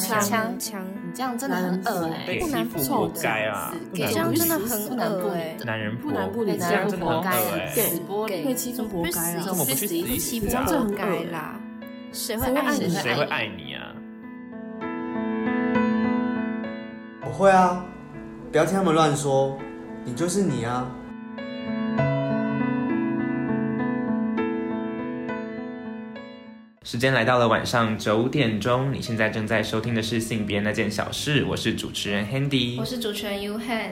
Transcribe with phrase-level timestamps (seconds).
[0.00, 11.60] 强强强，你这样真的很恶哎，被欺不男负活该啊，这样真的很恶哎，男人不男不女，这样真的很恶哎，死玻璃，被欺负活该啊，不去死一死啊，这很该啦，
[12.12, 12.88] 谁会爱你？
[12.90, 13.94] 谁会爱你啊？
[17.26, 17.84] 我会啊，
[18.50, 19.56] 不要听他们乱说，
[20.04, 20.90] 你就是你啊。
[26.90, 33.90] 时间来到了晚上九点钟，你现在正在收听的是《性别那件小事》，我是主持人 Handy，我是主持人 Yuhan。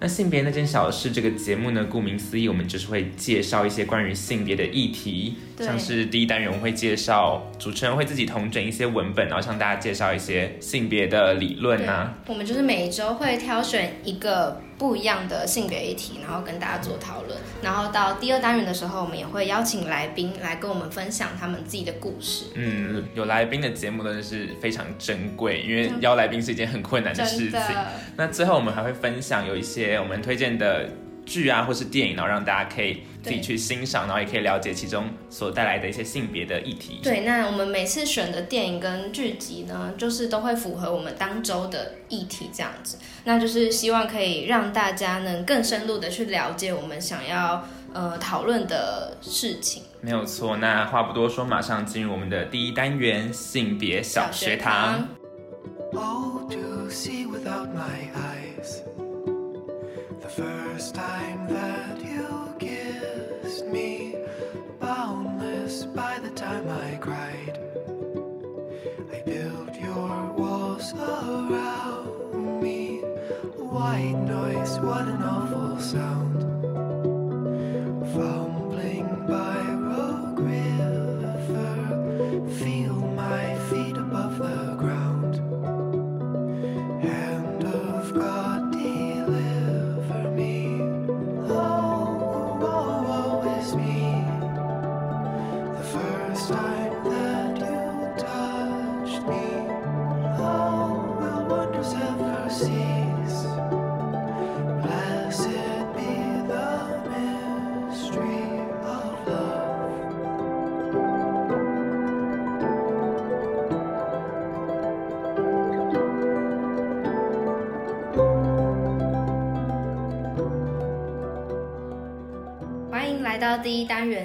[0.00, 12.18] 那性别那件小事这个节目呢，顾名思义，我们就是会介绍一些关于性别的议题，像是第一单元我会介绍，主持人会自己统整一些文本，然后向大家介绍一些性别的理论啊。
[12.26, 14.60] 我们就是每一周会挑选一个。
[14.78, 17.38] 不一样的性别议题，然后跟大家做讨论。
[17.62, 22.46] 然后到第二单元的时候，我们也会邀请来宾来跟我们分享他们自己的故事。
[22.54, 27.60] 嗯，有来宾的节目真的是非常珍贵，因为邀来宾是一件很困难的事情。
[28.16, 30.88] 那最后我们还会分享有一些我们推荐的。
[31.26, 37.00] 剧啊，或是电影，然后让大家可以自己去欣赏，然后也可以了解其中所带来的一些性别的议题。
[37.02, 42.98] 对，那我们每次选的电影跟剧集呢，就是都会符合我们当周的议题这样子。
[43.24, 49.82] 那就是希望可以让大家能更深入的去了解我们想要呃讨论的事情。
[50.02, 55.08] 没有错，那话不多说，马上进入我们的第一单元——性别小学堂。
[63.72, 64.16] me
[64.80, 67.58] boundless by the time I cried.
[69.12, 72.98] I built your walls around me.
[73.56, 76.33] White noise, what an awful sound.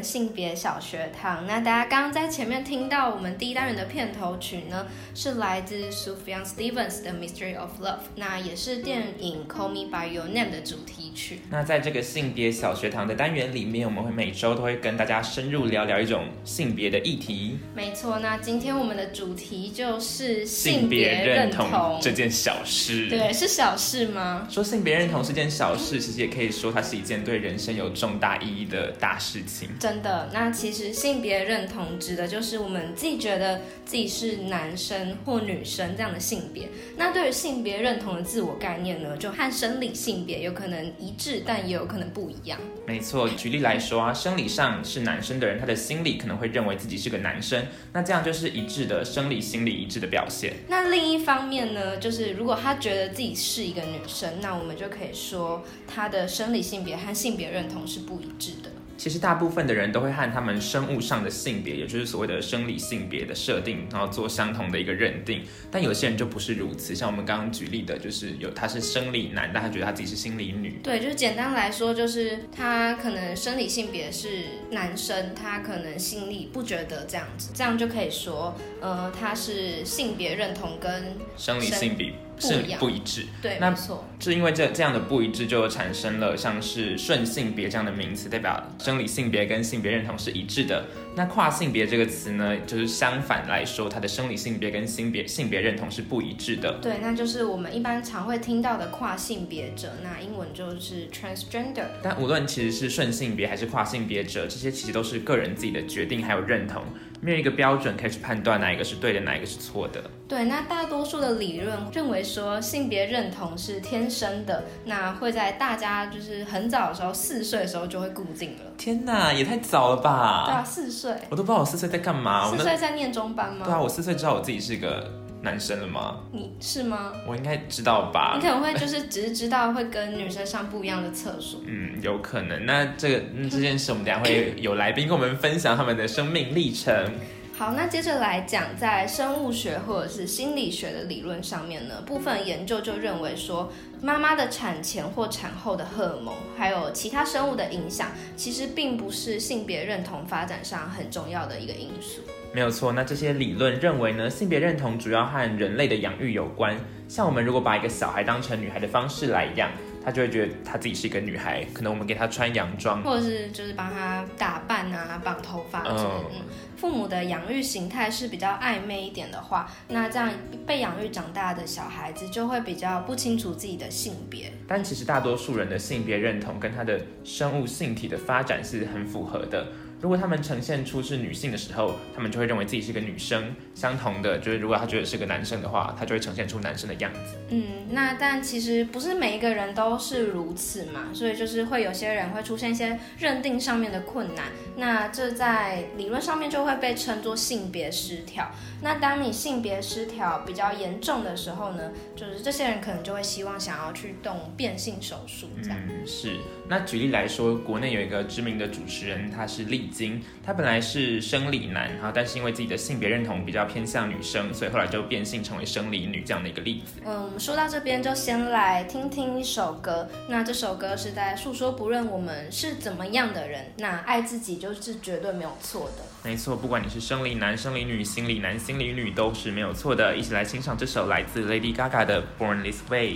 [0.09, 11.40] 性别小学堂，那大家刚刚在前面听到我们第一单元的片头曲呢，是来自 Sufjan Stevens 的 Mystery of Love，那也是电影 Call Me by Your Name 的主题曲。
[11.50, 17.57] 那在这个性别小学堂的单元里面，我们会每周都会跟大家深入聊聊一种性别的议题。
[17.75, 23.09] 没错，那今天我们的主题就是性别认同，性别认同这件小事。
[23.09, 24.47] 对，是小事吗？
[24.50, 29.69] 说性别认同是件小事，其实也可以说它是一件对人生有重大意义的大事情。
[29.80, 36.69] 真的，那其实性别认同指的就是我们自己觉得自己是男生或女生这样的性别。
[36.96, 42.59] 那对于性别认同的自我概念呢，就和生理性别有可能一致，但也有可能不一样。
[42.86, 50.53] 没错，举例来说啊，生理上是男生的人，他的心理可能会认为自己是个男生，那这样就是一致的生理心理一致的表现。
[50.68, 58.69] 那另一方面呢，就是如果他觉得自己是一个女生，那我们就可以说他的生理性别和性别认同是不一致的。
[59.00, 65.44] 其实大部分的人都会和他们生物上的性别，也就是所谓的生理性别的设定，然后做相同的一个认定。
[65.72, 70.82] 但有些人就不是如此，像我们刚刚举例的，就是有他是生理男，但他觉得他自己是心理女。
[70.84, 74.28] 对，就是简单来说，就是他可能生理性别是
[74.72, 82.12] 男生，他可能心理不觉得这样子，这样就可以说，呃，他是性别认同跟生理性别。
[82.40, 83.76] 是不一致，对，那
[84.19, 90.86] 是因为这这样的不一致，就产生了像是顺性别这样的名词，代表生理性别跟性别认同是一致的。
[91.16, 96.80] 那跨性别这个词呢，就是相反来说，它的生理性别跟性别性别认同是不一致的。
[96.81, 101.86] 对，那就是我们一般常会听到的跨性别者，那英文就是 transgender。
[102.02, 106.84] 但无论其实是顺性别还是跨性别者，这些其实都是个人自己的决定还有认同。
[107.21, 110.01] 没有一个标准可以去判断哪一个是对的，哪一个是错的。
[110.27, 118.71] 对，那大多数的理论认为说性别认同是天生的，那会在大家就是很早的时候，四岁的时候就会固定了。
[118.77, 120.45] 天哪，也太早了吧？
[120.45, 121.13] 对啊，四岁。
[121.30, 122.50] 我都不知道我四岁在干嘛。
[122.50, 123.65] 四岁在念中班吗？
[123.65, 126.19] 对啊，我四岁知道我自己是个男生了吗？
[126.31, 127.13] 你是吗？
[127.25, 128.33] 我应该知道吧？
[128.36, 131.62] 你可能会就是只是知道会跟女生上不一样的厕所。
[131.65, 132.65] 嗯，有可能。
[132.65, 136.94] 那这个、嗯、这件事，我们等下会有来宾跟我们分享他们的生命历程。
[137.57, 143.69] 好，那接着来讲，在生物学或者是心理学的理论上面呢，部分研究就认为说，
[144.01, 152.21] 妈妈的产前或产后的荷尔蒙，还有其他生物的影响，其实并不是性别认同发展上很重要的一个因素。
[152.54, 156.75] 没有错，那这些理论认为呢，性别认同主要和人类的养育有关。
[157.07, 159.69] 像我们如果把一个小孩当成女孩的方式来养。
[160.01, 166.25] 他就会觉得他自己是一个女孩，可能我们给她穿洋装，或者是就是帮她打扮啊、绑头发之类的。
[166.36, 166.42] 嗯，
[166.78, 170.31] 父母的养育形态是比较暧昧一点的话，那这样
[170.66, 174.51] 被养育长大的小孩子就会比较不清楚自己的性别。
[174.66, 179.68] 但其实大多数人的性别认同跟他的生物性体的发展是很符合的。
[180.01, 183.54] 如果他们呈现出是女性的时候，他们就会认为自己是个女生。
[183.75, 187.36] 相同的，就是如果他觉得是个男生的话，他就会呈现出男生的样子。
[187.50, 194.46] 嗯，那但其实不是每一个人都是如此嘛，所以就是会有些人会出现一些认定上面的困难。
[194.78, 198.50] 那这在理论上面就会被称作性别失调。
[198.81, 205.78] 那当你性别失调比较严重的时候呢，就是这些人可能就会希望想要去动变性手术这样。
[205.90, 206.38] 嗯，是。
[206.69, 217.01] 那举例来说，国内有一个知名的主持人，他是丽晶，他本来是生理男哈，但是因为自己的性别认同比较偏向女生，所以后来就变性成为生理女这样的一个例子。
[217.04, 220.07] 嗯，说到这边就先来听听一首歌。
[220.27, 226.04] 那这首歌是在诉说，不论我们是怎么样的人，那爱自己就是绝对没有错的。
[226.24, 230.15] 没错，不管你是生理男、生理女、心理男、心理女，都是没有错的。
[230.15, 233.13] 一起来欣赏这首来自 Lady Gaga 的《Born This Way》。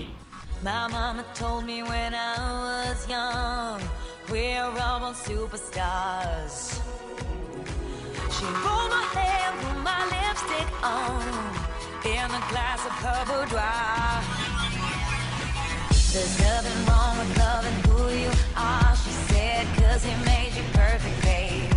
[0.63, 3.81] My mama told me when I was young,
[4.31, 6.79] we're all born superstars.
[8.31, 11.21] She rolled my hair, put my lipstick on,
[12.05, 14.23] in a glass of her boudoir.
[16.13, 21.21] There's nothing wrong with loving who you are, she said, cause he made you perfect,
[21.23, 21.73] babe.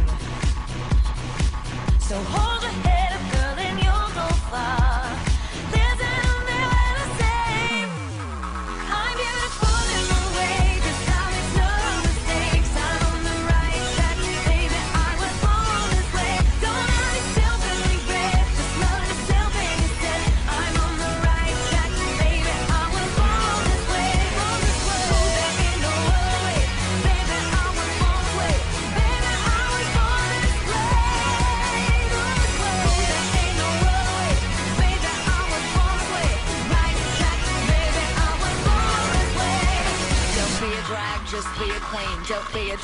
[1.99, 3.36] So hold your head up,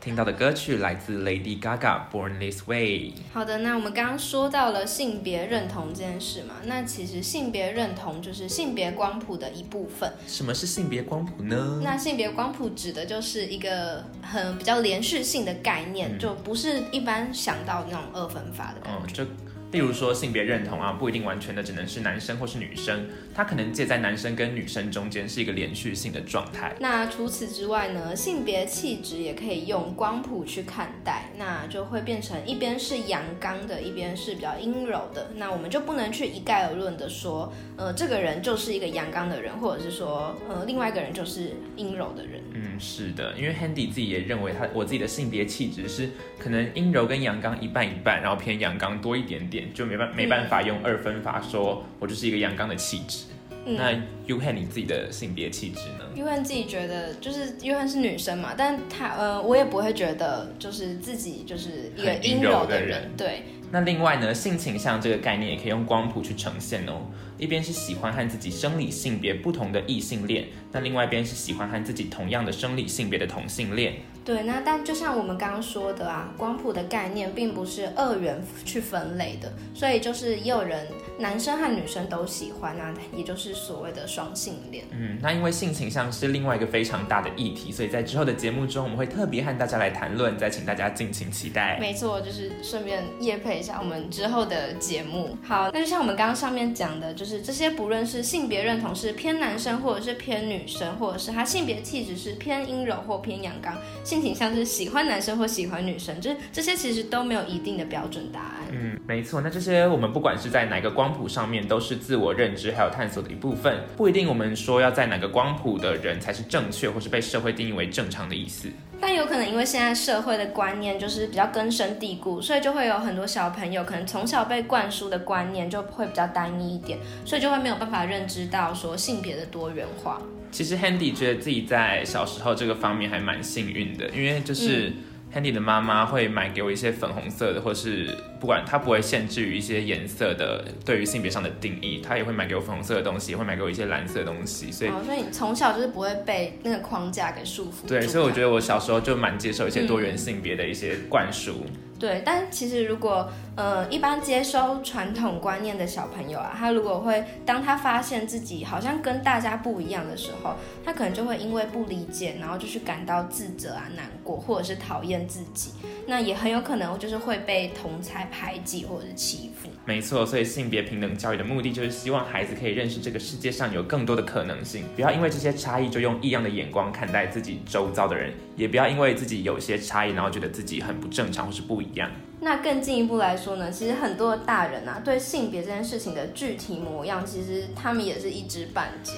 [0.00, 3.12] 听到的歌曲来自 Lady Gaga Born This Way。
[3.32, 10.12] 好的，那我们刚刚说到了性别认同这件事嘛，那其实性别认同就是性别光谱的一部分。
[10.26, 11.80] 什么是性别光谱呢？
[11.82, 19.22] 那性别光谱指的就是一个很比较连续性的概念，嗯、就不是一般想到那种二分法的感觉。
[19.22, 19.28] 嗯
[19.70, 26.74] 例如说性别认同啊，不一定完全的只能是男生或是女生，它可能介在男生跟女生中间是一个连续性的状态。
[26.80, 35.30] 那除此之外呢，性别气质也可以用光谱去看待，那就会变成一边是阳刚的，一边是比较阴柔的。
[35.36, 42.40] 那我们就不能去一概而论的说，呃，这个人就是一个阳刚的人，或者是说，呃，另外一个人就是阴柔的人。
[42.54, 46.08] 嗯，是的，因为 Handy 自己也认为他我自己的性别气质是
[46.38, 49.57] 可能阴柔跟阳刚一半一半，然后偏阳刚多一点点。
[49.74, 53.24] 就没办没办法用二分法说，我就是一个阳刚的气质。
[53.66, 53.92] 嗯、那
[54.26, 63.42] Yuhan 你自己的性别气质呢？Yuhan 自己觉得就是 Yuhan 是女生嘛，但他呃，我也不会觉得就是自己就是一个阴柔的人，的人对。
[63.70, 67.02] 那另外呢，性倾向这个概念也可以用光谱去呈现哦。
[67.38, 73.94] 一边是喜欢和自己生理性别不同的异性恋，那另外一边是喜欢和自己同样的生理性别的同性恋。
[74.24, 80.86] 对，那但就像我们刚刚说的啊，光谱的概念并不是二元去分类的，所以就是也有人
[81.18, 84.84] 男生和女生都喜欢啊，也就是所谓的双性恋。
[84.90, 91.78] 嗯，那因为性倾向是另外一个非常大的议题，所以在之后的节目中我们会特别和大家来谈论，再请大家敬请期待。
[91.80, 95.38] 没错，就是顺便夜配一下我们之后的节目。
[95.42, 104.18] 好，那就像我们刚刚上面讲的，就是是这些不论是性别认同是偏男生或者是偏女生，或者是他性别气质是偏阴柔或偏阳刚性。
[104.18, 108.66] 倾向是喜欢男生或喜欢女生，就是这些其实都没有一定的标准答案。
[108.72, 109.40] 嗯，没错。
[109.40, 118.68] 那这些我们不管是在哪个光谱上面，都是自我认知还有探索的一部分，不一定我们说要在哪个光谱的人才是正确，或是被社会定义为正常的意思。
[119.00, 130.20] 但有可能因为现在社会的观念就是比较根深蒂固，所以就会有很多小朋友可能从小被灌输的观念就会比较单一一点，所以就会没有办法认知到说性别的多元化。
[130.50, 134.92] 其实 Handy 觉得自己在小时候这个方面还蛮幸运的，因为就是
[135.34, 144.72] Handy 的妈妈会买给我一些粉红色的，或是不管她不会限制于一些颜色的，对于性别上的定义，她也会买给我粉红色的东西，也会买给我一些蓝色的东西。
[144.72, 147.86] 所以，哦，所以你从小就是不会被那个框架给束缚。
[147.86, 151.52] 对，所以我觉得我小时候就蛮接受一些多元性别的一些灌输。
[151.66, 165.72] 嗯对，但其实如果呃一般接收传统观念的小朋友啊，他如果会当他发现自己好像跟大家不一样的时候，他可能就会因为不理解，然后就去感到自责啊、难过，或者是讨厌自己。
[166.06, 169.68] 那也很有可能就是会被同才排挤或者是欺负。
[169.84, 182.08] 没错，所以性别平等教育的目的就是希望孩子可以认识这个世界上有更多的可能性，不要因为这些差异就用异样的眼光看待自己周遭的人，也不要因为自己有些差异，然后觉得自己很不正常或是不一样。
[182.40, 189.12] 那更进一步来说呢，其实很多大人啊，对性别这件事情的具体模样，其实他们也是一知半解。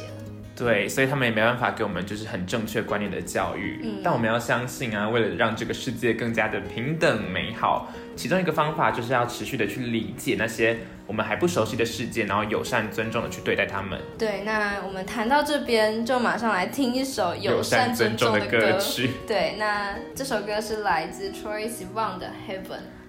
[0.56, 3.80] 对，所以他们也没办法给我们就是很正确观念的教育。
[3.82, 13.98] 嗯，但我们要相信啊，为了让这个世界更加的平等美好，其中一个方法就是要持续的去理解那些我们还不熟悉的世界，然后友善尊重的去对待他们。
[14.18, 19.12] 对，那我们谈到这边，就马上来听一首友善尊重的歌曲。
[19.26, 22.99] 对，那这首歌是来自 Troye Sivan 的 Heaven。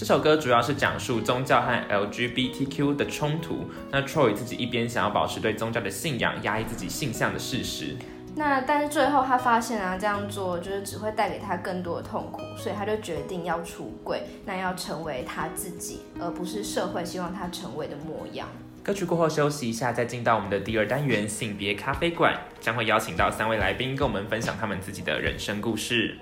[0.00, 3.68] 这首歌主要是讲述宗教和 LGBTQ 的冲突。
[3.90, 7.94] 那 Troye 自己一边想要保持对宗教的信仰，压抑自己性向的事实。
[8.34, 18.48] 那但是最后他发现啊，这样做就是只会带给他更多的痛苦，所以他就决定要出柜，那要成为他自己，而不是社会希望他成为的模样。
[18.82, 26.16] 歌曲过后休息一下，再进到我们的第二单元性别咖啡馆，将会邀请到三位来宾跟我们分享他们自己的人生故事。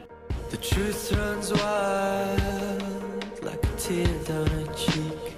[0.50, 2.87] The truth runs wild.
[3.48, 5.34] Like a tear down her cheek.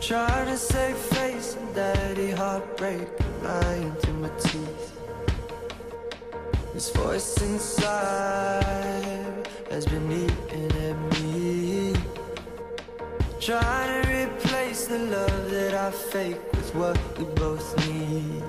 [0.00, 3.08] Trying to save face and daddy heartbreak
[3.42, 4.96] lying through my teeth.
[6.74, 11.96] This voice inside has been eating at me.
[13.40, 18.44] Trying to replace the love that I fake with what we both need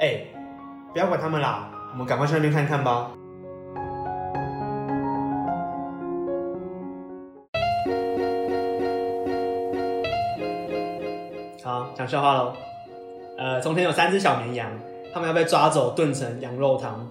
[0.00, 0.34] 哎、欸，
[0.92, 3.12] 不要管他们啦，我们赶快去那边看看吧。
[11.62, 12.52] 好，讲笑话喽。
[13.36, 14.68] 呃，从前有三只小绵羊，
[15.14, 17.06] 他们要被抓走炖成羊肉汤。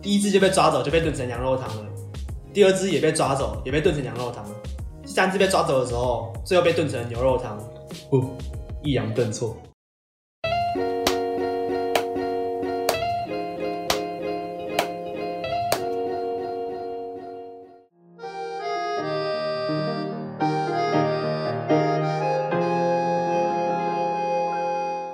[0.00, 1.91] 第一只就被抓走，就被炖成羊肉汤了。
[2.52, 4.44] 第二只也被抓走，也被炖成羊肉汤。
[5.02, 7.56] 第三只被抓走的时候，最后被炖成牛肉汤。
[8.10, 8.28] 哦，
[8.82, 9.56] 抑扬顿挫。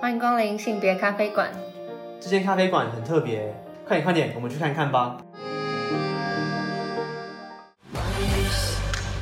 [0.01, 1.53] 欢迎光临性别咖啡馆。
[2.19, 3.55] 这间咖啡馆很特别，
[3.87, 5.19] 快点快点，我们去看看吧。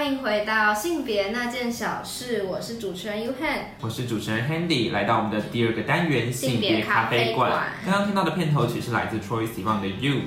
[0.00, 7.68] 欢迎回到性别那件小事，我是主持人 Yuhan，我是主持人 Handy，来到我们的第二个单元性别咖啡馆。
[7.84, 10.20] 刚刚听到的片头曲是来自 Troye Sivan 的 You。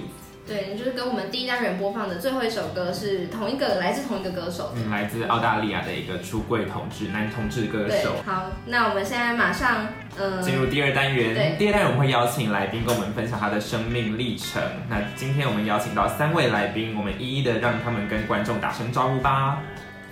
[0.45, 8.15] 对，就是跟我们第一单元播放的最后一首歌是同一个，来自同一个歌手，嗯，来自澳大利亚的一个出柜同志男同志歌手。
[8.25, 11.57] 好，那我们现在马上，嗯、呃，进入第二单元。
[11.57, 14.61] 第二单元我们会邀请来宾跟我们分享他的生命历程。
[14.89, 19.61] 那今天我们邀请到三位来宾，我们一一的让他们跟观众打声招呼吧。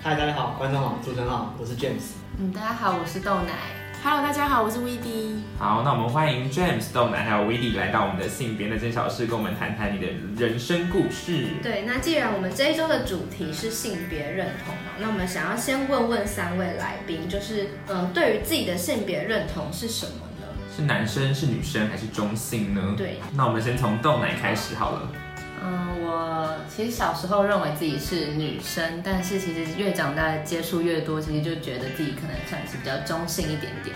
[0.02, 2.14] 嗨，大家好，观众好，主持人好，我是 James。
[2.38, 3.81] 嗯，大家好，我是豆奶。
[4.04, 5.36] Hello，大家好，我是 Weedy。
[5.60, 11.46] 好，那我们欢迎 James、豆奶还有 Weedy 来到我们的性别那件小事，跟我们谈谈你的人生故事。
[11.62, 20.48] 对，那既然我们这一周的主题是性别认同嘛，那我们想要先问问三位来宾，就是嗯、呃，对于自己的性别认同是什么呢？
[20.76, 22.94] 是男生、是女生还是中性呢？
[22.98, 25.08] 对，那我们先从豆奶开始好了。
[25.64, 33.94] 嗯，我其实小时候认为自己是女生，但是其实越长大接触越多，其实就觉得自己可能算是比较中性一点点。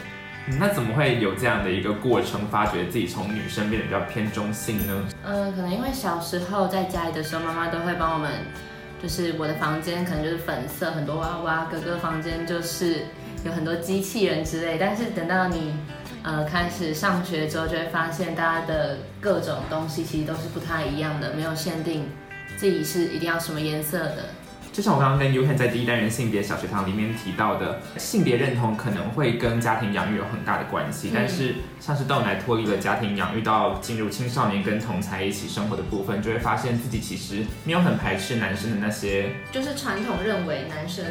[0.48, 5.08] 嗯，那怎么会有这样的一个过程，发觉自己从女生变得比较偏中性呢？
[5.24, 8.30] 嗯，可能因为小时候在家里的时候，妈妈都会帮我们，
[9.02, 13.06] 就是我的房间可能就是粉色，很多娃娃；哥哥房间就是
[13.44, 14.78] 有很多机器人之类。
[14.78, 15.74] 但是等到你
[16.26, 22.08] 呃，开始上学之后，就会发现大家的各种东西其实都是不太一样的，没有限定
[22.56, 24.24] 自己是一定要什么颜色的。
[24.72, 31.10] 就像我刚刚跟 Yuhan 在第一单元性别小学堂里面提到的，性别认同可能会跟家庭养育有很大的关系。
[31.10, 41.04] 嗯、但是像是豆奶脱离了家庭养育到进入青少年跟同才一起生活的部分，就会发现自己其实没有很排斥男生的那些，就是传统认为男生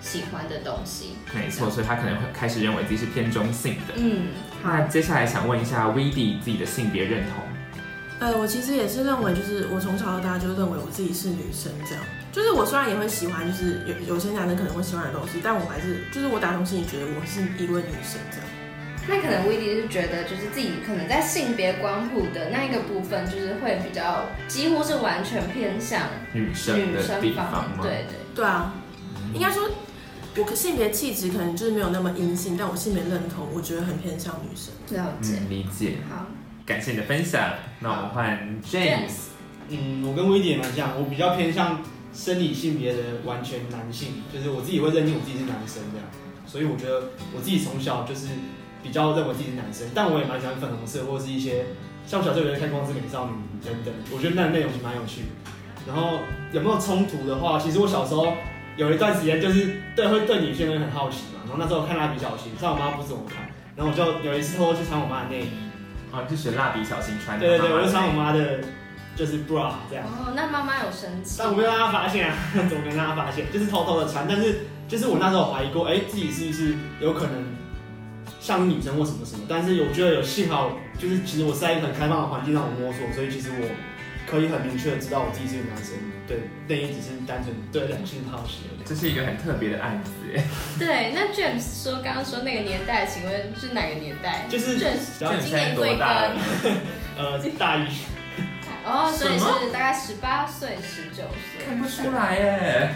[0.00, 1.10] 喜欢的东西。
[1.32, 3.94] 没错，所以他可能会开始认为自己是偏中性的。
[3.96, 4.28] 嗯。
[4.62, 7.42] 那接下来想问一下 Weedy 自己的性别认同。
[8.20, 12.04] 呃，我其实也是认为，就是我从小到大就认为我自己是女生，这样。
[12.30, 18.46] 就是我虽然也会喜欢，就是有有些男生可能会喜欢的东西，但我还是，就是我打从心里觉得我是一位女生这样。
[19.08, 27.82] 那可能 Weedy 是觉得，就是自己可能在性别光谱的那一个部分，就是会比较几乎是完全偏向女生女生方吗？
[27.82, 28.72] 对对对啊，
[29.34, 29.68] 应该说。
[30.34, 34.72] 我性别气质可能就是没有那么阴性，但我性别认同，我觉得很偏向女生。
[34.96, 35.98] 了解，嗯、理解。
[36.08, 36.24] 好，
[36.64, 37.52] 感谢你的分享。
[37.80, 39.28] 那我们换 James。
[39.68, 41.82] 嗯，我跟 Weedy 也蛮像，我比较偏向
[42.14, 46.06] 生理性别的完全男性，就是我自己会认定我自己是男生这样。
[46.46, 48.28] 所以我觉得我自己从小就是
[48.82, 51.66] 比较认为自己是男生，但我也蛮喜欢粉红色或者是一些
[52.06, 53.32] 像我小时候有在看《光之美少女》
[53.66, 55.28] 等等，我觉得那内容是蛮有趣的。
[55.86, 56.20] 然后
[56.52, 58.32] 有没有冲突的话，其实我小时候。
[58.76, 65.50] 有一段时间就是对会对女性会很好奇嘛，然后那时候看蜡笔小新，虽然我妈不怎么看，然后我就有一次偷偷去穿我妈的内衣，
[66.10, 67.46] 啊，就学蜡笔小新穿的。
[67.46, 68.60] 对对对，我就穿我妈的，
[69.14, 70.04] 就是 bra 这样。
[70.06, 71.36] 哦，那妈妈有生气？
[71.38, 72.36] 但我没有让她发现啊，
[72.68, 73.50] 怎么没让她发现？
[73.52, 77.44] 就是偷偷的穿，但是就是我那时候怀疑过，哎、欸，自己是不是有可能
[78.40, 79.44] 像女生或什么什么？
[79.48, 83.68] 但是我觉得有幸好，就是其实我是在一个很开放的环境让我摸索，所以其实我
[84.32, 85.92] 可以很明确的知道我自己是个男生，
[86.26, 88.82] 对内衣只是单纯对两性好奇而已。
[88.82, 90.42] 这是一个很特别的案子哎。
[90.78, 94.46] 对，那 James 说刚刚说那个年代，请问是哪个年代？
[94.48, 96.40] 就是 James 今年多大了？
[97.18, 97.86] 呃，大一。
[98.86, 101.66] 哦，所以是大概十八岁、十九岁。
[101.66, 102.94] 看不出来耶。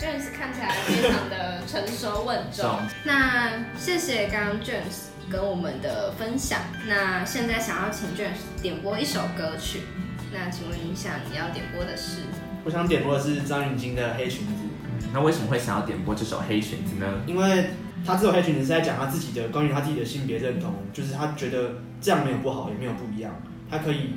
[0.00, 2.80] James 看起来非常的成熟稳重。
[3.04, 6.60] 那谢谢刚刚 James 跟我们的分享。
[6.88, 9.82] 那现在想要请 James 点播一首歌曲。
[10.32, 12.20] 那请问一下，你要点播的是？
[12.64, 14.52] 我想点播的是张芸京的《黑裙子》。
[15.12, 17.06] 那为什么会想要点播这首《黑裙子》呢？
[17.26, 17.70] 因为
[18.04, 23.34] 他这首《黑裙子》是在讲他自己的关于他自己的性别认同，就是他觉得这样没有不好，也没有不一样，
[23.70, 24.16] 他可以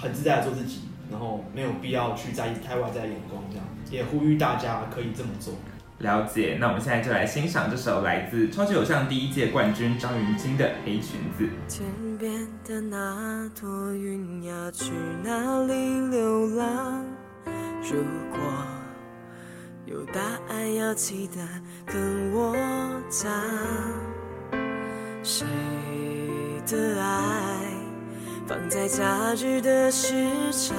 [0.00, 5.54] 很自在的做自己，然后没有必要去在意太外在的眼光，这样也呼吁大家可以这么做。
[5.98, 11.44] 了解，那我们现在就来欣赏这首来自超级偶像第一届冠军张芸京的《黑裙子》。
[11.68, 11.86] 天
[12.18, 15.72] 边的那朵云呀，去哪里
[16.10, 17.04] 流浪？
[17.82, 18.38] 如果
[19.86, 21.36] 有答案，要记得
[21.86, 22.56] 跟我
[23.08, 23.30] 讲。
[25.22, 25.46] 谁
[26.66, 27.56] 的爱
[28.46, 30.12] 放在假日的市
[30.50, 30.76] 场，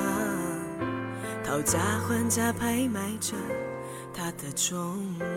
[1.43, 3.33] 讨价还价拍卖着。
[4.17, 5.27] 它的重量，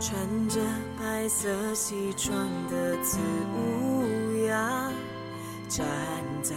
[0.00, 0.58] 穿着
[0.98, 2.34] 白色西装
[2.70, 3.18] 的子
[3.54, 4.90] 乌鸦，
[5.68, 5.84] 站
[6.42, 6.54] 在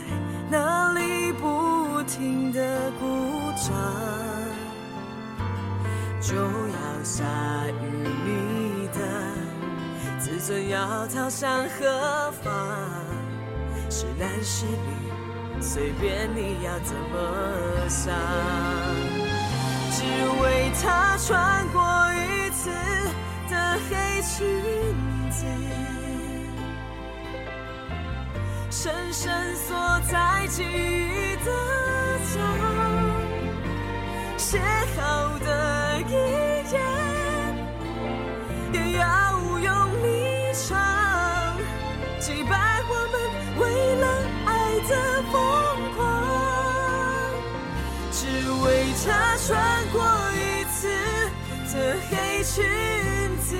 [0.49, 3.05] 那里不停的鼓
[3.57, 3.75] 掌，
[6.21, 7.25] 就要下
[7.67, 8.99] 雨，你的
[10.19, 12.49] 自尊要逃向何方？
[13.89, 15.06] 是男是女？
[15.59, 18.13] 随便你要怎么想，
[19.91, 20.03] 只
[20.41, 21.81] 为他穿过
[22.13, 22.69] 一次
[23.49, 24.35] 的黑裙
[25.29, 25.45] 子，
[28.69, 29.75] 深深锁
[30.09, 31.49] 在记忆的
[32.31, 32.35] 墙，
[34.37, 34.59] 写
[34.95, 36.11] 好的遗
[36.71, 36.75] 言
[38.73, 39.26] 也要
[44.81, 45.37] 的疯
[49.05, 49.47] 他穿
[49.93, 49.95] 过
[50.33, 50.37] 一
[50.73, 50.75] 次
[51.71, 51.75] 的
[52.09, 52.55] 黑裙
[53.39, 53.55] 子，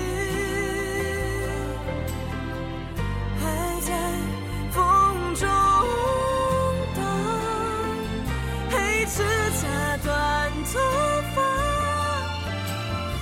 [3.39, 3.43] 还
[3.80, 3.89] 在
[4.71, 4.75] 风
[5.36, 5.47] 中
[6.95, 6.99] 荡。
[8.71, 8.75] 黑
[9.06, 9.15] 指
[9.62, 9.63] 甲，
[10.03, 10.10] 短
[10.73, 10.75] 头
[11.34, 11.38] 发，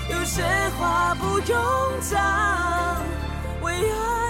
[0.09, 0.41] 有些
[0.79, 0.81] 话
[1.15, 1.53] 不用
[2.01, 2.13] 讲，
[3.61, 4.24] 为爱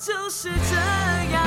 [0.00, 0.76] 就是这
[1.34, 1.44] 样。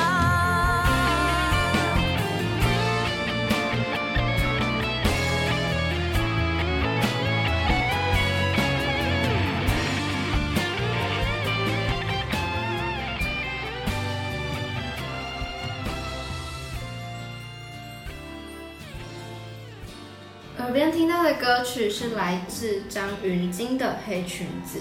[20.59, 24.77] 耳边听到的歌曲是来自张芸京的《黑裙子》。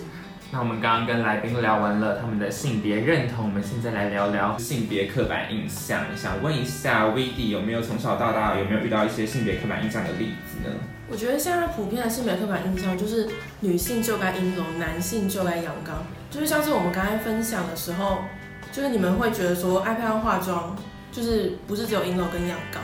[0.55, 6.05] 那我们刚刚跟来宾聊完了他们的性别认同，我们现在来聊聊性别刻板印象。
[6.15, 10.77] 想问一下 VD 有没有从小到大有没有遇到一些性别刻板印象的例子呢？
[11.09, 13.27] 我觉得现在普遍的性别刻板印象就是
[13.61, 16.05] 女性就该阴柔，男性就该阳刚。
[16.31, 18.19] 就是像是我们刚才分享的时候，
[18.71, 20.77] 就是你们会觉得说爱漂亮化妆，
[21.11, 22.83] 就是不是只有阴柔跟阳刚。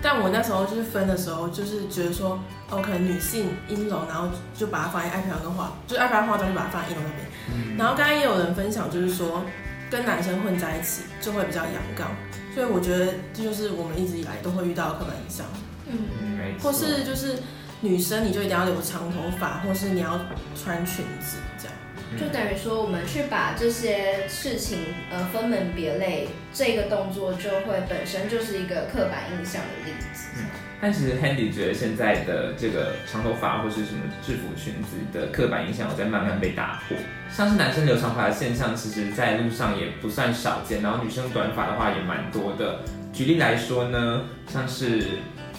[0.00, 2.38] 但我那时候就是分的时候，就是觉得说，
[2.70, 7.26] 哦，可能女性阴柔，然后就把它放在爱漂亮跟化，就是爱漂亮化妆就把它放在阴柔那边。
[7.52, 7.76] 嗯。
[7.76, 9.42] 然后刚才也有人分享，就是说
[9.90, 12.10] 跟男生混在一起就会比较阳刚，
[12.54, 15.44] 所以我觉得这就是我们一直以来都会遇到的刻板印象。
[15.86, 15.98] 嗯，
[16.36, 16.70] 没错。
[16.70, 17.38] 或是就是
[17.80, 20.18] 女生你就一定要留长头发，或是你要
[20.54, 21.74] 穿裙子这样。
[22.18, 24.78] 就等于说，我们去把这些事情
[25.10, 26.28] 呃分门别类，
[26.58, 30.30] 这个动作就会本身就是一个刻板印象的例子。
[30.36, 30.42] 嗯，
[30.80, 36.96] 但其实 Handy 觉得现在的这个长头发或是什么制服裙子的刻板印象，有在慢慢被打破。
[37.30, 42.80] 像是男生留长发的现象，其实在路上也不算少见，然后女生短发的话也蛮多的。
[43.12, 45.04] 举例来说呢，像是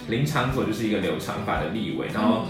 [0.09, 2.45] 林长佐就是一个留长发的立委，然后。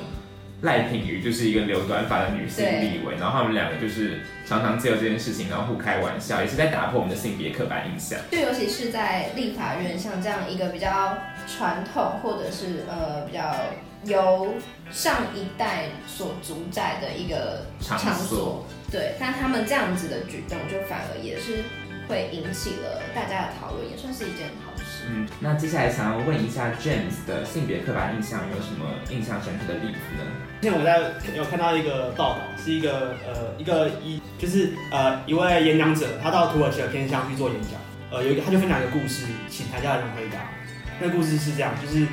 [0.61, 8.19] 赖品妤就是一个留短发的女性立委，然后他们两个就是常常借由这件事情，然后互开玩笑，也是在打破我们的性别刻板印象。
[8.29, 11.17] 就尤其是在立法院，像这样一个比较
[11.47, 13.55] 传统，或者是呃比较
[14.03, 14.53] 由
[14.91, 21.63] 上一代所主宰的一个场所，场所对，但他们这样子的举动，就反而也是
[22.09, 25.05] 会引起了大家的讨论，也算是一件好事。
[25.07, 30.25] 嗯，那接下来想要问一下 James 的性别刻板印象有什么印象深刻的例子呢？
[30.59, 37.79] 之前我在有看到一个报道，是一个呃一个一就是呃一位演讲者，他到土耳其的偏乡去做演讲，
[38.11, 40.39] 呃有一个他就分享一个故事，请台下的人回答。
[40.99, 42.05] 那个故事是这样，就是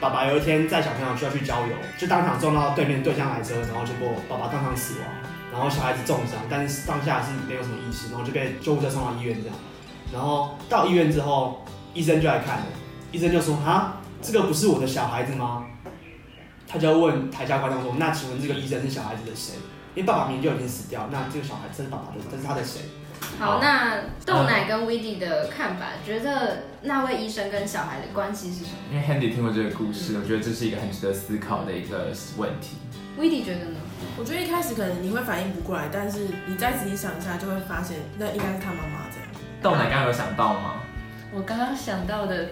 [0.00, 5.06] 爸爸有一天在小朋友需要去郊游，就当场撞到对面对向来车，然后结果爸爸当场死亡，
[5.52, 9.56] 然后小孩子重伤，但是当下是没有什么意识，然后就被救护车送到医院这样。
[10.12, 12.64] 然后到医院之后，医生就来看了，
[13.12, 15.66] 医生就说：“啊，这个不是我的小孩子吗？”
[16.66, 19.54] 他就要问台下观众说：“那请问这个医生是小孩子的谁？
[19.94, 22.80] 因为爸爸明明就已经死掉，那这个小孩这是爸爸的，这是他的谁？”
[23.38, 28.78] 好，那豆奶跟 Weedy 的看法，觉得那位医生跟小孩的关系是什么？
[28.90, 32.76] 因为 Handy 听过这个故事，我觉得这是一个很值得思考的一个问题。
[33.18, 33.76] Weedy 觉得呢？
[34.18, 39.28] 我觉得一开始可能你会反应不过来，但是你再仔细想一下，就会发现那应该是他妈妈这样。
[39.62, 40.80] 豆奶刚刚有想到吗？
[41.34, 42.48] 我刚刚想到的，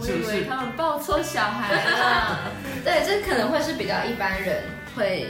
[0.00, 2.50] 我以为他们抱错小孩了。
[2.84, 4.64] 对，这可能会是比较一般人
[4.96, 5.28] 会，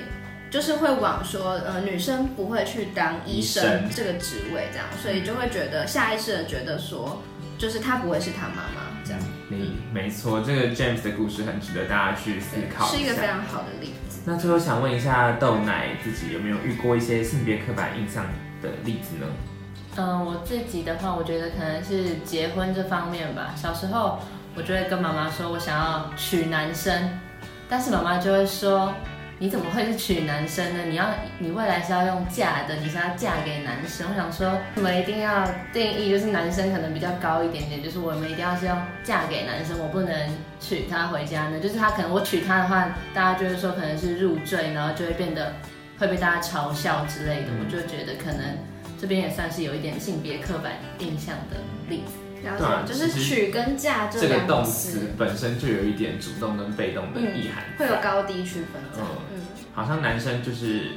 [0.51, 7.21] 就是会往说，呃，女生不会去当医生这个职位这样，所以就会觉得下意识的觉得说，
[7.59, 9.21] 就是他不会是他妈妈这样。
[9.51, 14.06] 你没错，这个 James 的故事很值得大家去思考，是一个非常好的例子。
[14.29, 18.25] 那最后想问一下豆奶自己有没有遇过一些性别刻板印象
[18.61, 19.27] 的例子呢？
[19.97, 23.55] 嗯，我自己的话，我觉得可能是结婚这方面吧。
[23.55, 24.19] 小时候，
[24.57, 27.09] 我就会跟妈妈说我想要娶男生，
[27.69, 28.93] 但是妈妈就会说，
[29.39, 30.85] 你怎么会是娶男生呢？
[30.89, 34.07] 你要，你未来是要用嫁的，你是要嫁给男生。
[34.11, 40.11] 我想说，我们一定要定义，就是男生可能比较高一点点，就是我们一定要是要嫁给男生，我不能
[40.59, 41.61] 娶她回家呢。
[41.61, 45.53] 就是他可能我娶她的话，大家就会说可能是入赘，然后就会变得
[45.99, 47.49] 会被大家嘲笑之类的。
[47.61, 48.57] 我就觉得可能。
[48.99, 52.13] 这边也算是有一点性别刻板印象的例子，
[52.87, 58.83] 就是取跟嫁这，这个动词本身就有一点主动跟被动的意涵，嗯，会有高低区分。
[58.97, 59.03] 嗯，
[59.35, 59.41] 嗯，
[59.75, 60.93] 好像男生就是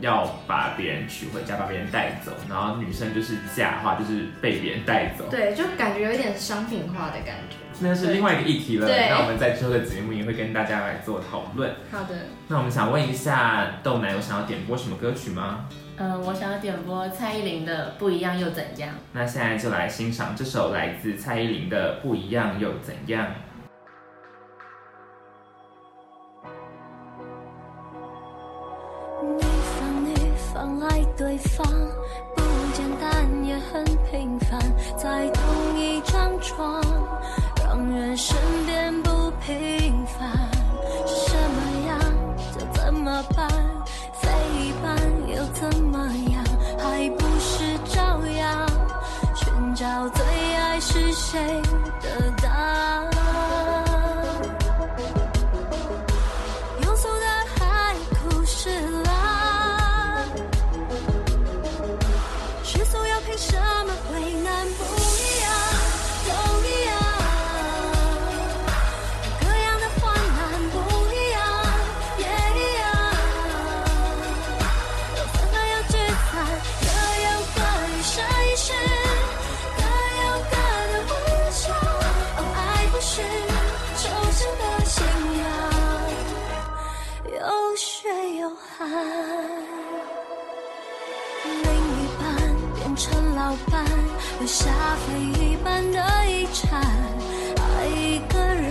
[0.00, 5.26] 要把别人娶回家，把别人带走，然后女生就是嫁的话，就是被别人带走。
[5.30, 7.56] 对，就感觉有一点商品化的感觉。
[7.82, 8.86] 那是另外一个议题了。
[8.86, 11.70] 那我们在之后的节目也会跟大家来做讨论。
[11.90, 12.14] 好的。
[12.48, 15.66] 那我们想问一下豆奶，有想要点播什么歌曲吗？
[16.02, 18.88] 嗯，我想要点播蔡依林的《不一样又怎样》。
[19.12, 23.26] 那现在就来欣赏这首来自蔡依林的《不一样又怎样》。
[29.36, 30.14] 你放你
[30.54, 31.66] 放爱对方，
[32.34, 34.58] 不简单也很平凡，
[34.96, 36.82] 在同一张床，
[37.62, 38.34] 让人身
[38.64, 40.30] 边不平凡，
[41.06, 42.00] 是什么样
[42.58, 43.46] 就怎么办，
[51.30, 51.62] 谁
[93.02, 93.82] 陈老板，
[94.40, 94.70] 留下
[95.06, 96.78] 非一般的遗产。
[97.56, 98.70] 爱一个人，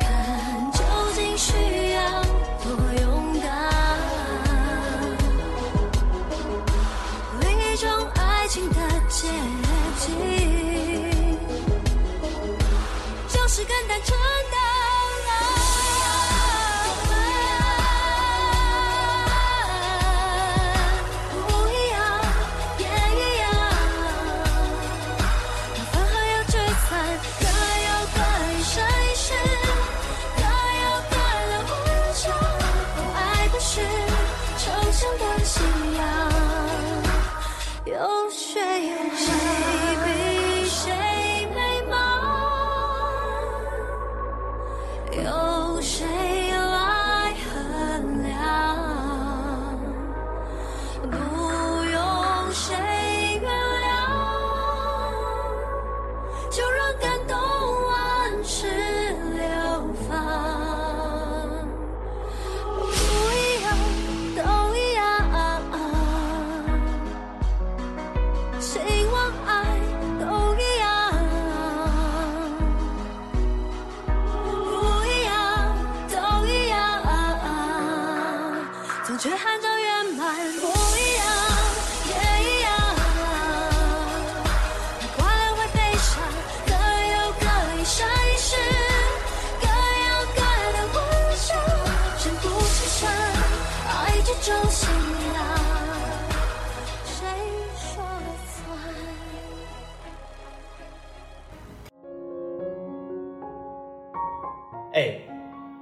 [0.00, 0.82] 看究
[1.14, 1.52] 竟需
[1.92, 2.20] 要
[2.64, 3.46] 多勇敢。
[7.42, 8.74] 另一种爱情的
[9.08, 9.28] 接
[10.00, 10.10] 近，
[13.28, 14.21] 就是跟单车。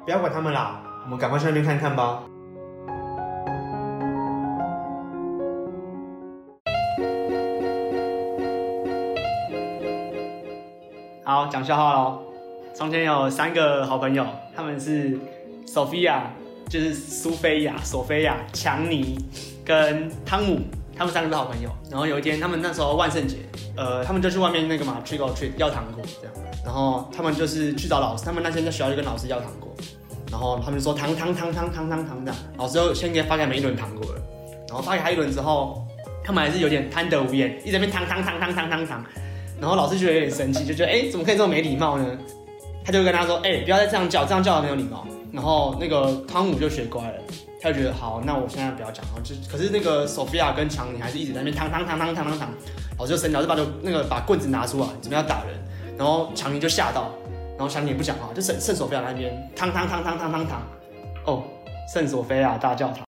[0.05, 2.23] 不要管他们啦，我们赶快去那边看看吧。
[11.23, 12.23] 好，讲笑话喽。
[12.75, 15.19] 从前有三个好朋友，他们是
[15.67, 16.23] Sophia，
[16.69, 19.19] 就是苏菲亚、索菲亚、强尼
[19.65, 20.61] 跟汤姆，
[20.97, 21.71] 他们三个是好朋友。
[21.91, 23.37] 然后有一天，他们那时候万圣节，
[23.77, 26.35] 呃，他们就去外面那个嘛，trick or treat 要糖果这样。
[26.65, 29.70] 然后他们就是去找老师，他们那天在学校就跟老师要糖果。
[30.31, 34.23] 然后他们就说糖糖糖糖糖糖糖的，老师就先给发给他们一轮糖果了。
[34.69, 35.85] 然后发给他一轮之后，
[36.23, 39.05] 他们还是有点贪得无厌，一直在那边糖糖糖糖糖糖糖。
[39.61, 42.07] 然后老师觉得有点生气，就觉得哎，怎么可以这么没礼貌呢？
[42.85, 45.07] 他就跟他说，哎，不要再这样叫，这样叫的没有礼貌。
[45.33, 47.15] 然后那个汤姆就学乖了，
[47.61, 49.05] 他就觉得好，那我现在不要讲。
[49.07, 52.49] 然后就可是那个索菲亚跟强尼还是一直在那边糖糖糖糖糖糖糖。
[52.99, 55.59] 老师就生气，老师把就那个把棍子拿出来，准备要打人。
[55.99, 57.11] 然后强尼就吓到，
[57.61, 60.63] 然后强尼也不讲话，就圣圣索菲亚那边糖糖糖糖糖糖糖。
[61.27, 61.45] 哦，
[61.93, 63.05] 圣索菲亚大教堂。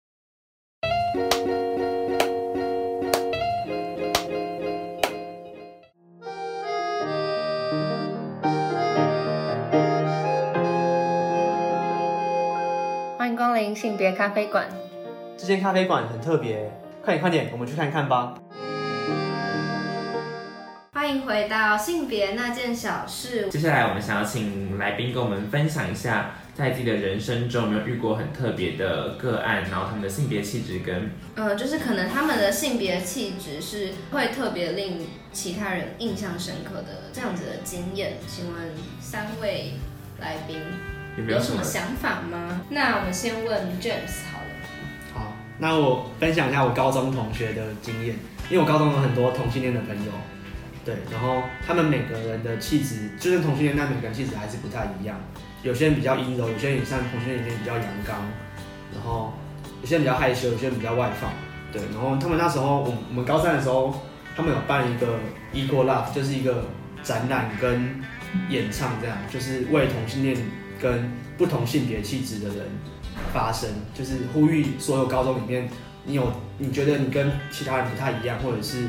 [13.19, 14.67] 欢迎光临性别咖啡馆，
[15.37, 16.71] 这间咖啡馆很特别，
[17.05, 18.33] 快点快点，我们去看看吧。
[20.99, 23.47] 欢迎回到性别那件小事。
[23.47, 38.17] 接下来我们想要请来宾跟我们分享一下，在自己的人生中有没有遇过很特别的个案，然后他们的性别气质跟，呃，就是可能他们的性别气质是会特别令其他人印象深刻的这样子的经验。
[38.27, 39.75] 请问三位
[40.19, 40.57] 来宾。
[41.17, 42.59] 有没有什么想法吗？
[42.71, 45.13] 那我们先问 James 好了。
[45.13, 48.17] 好，那我分享一下我高中同学的经验，
[48.49, 50.11] 因为我高中有很多同性恋的朋友，
[50.89, 55.19] 对，然后他们每个人的气质，就算同性恋，但每个人气质还是不太一样。
[55.61, 58.17] 有些人比较阴柔，有些人也像同性恋里面比较阳刚，
[58.91, 59.33] 然后
[59.81, 61.31] 有些人比较害羞，有些人比较外放，
[61.71, 61.81] 对。
[61.93, 63.93] 然后他们那时候，我我们高三的时候，
[64.35, 65.19] 他们有办一个
[65.53, 66.65] Equal Love，就是一个
[67.03, 68.01] 展览跟
[68.49, 70.37] 演唱，这样就是为同性恋。
[70.81, 72.65] 跟不同性别气质的人
[73.33, 75.67] 发声，就是呼吁所有高中里面，
[76.05, 78.87] 你有你觉得你跟其他人不太一样，或者是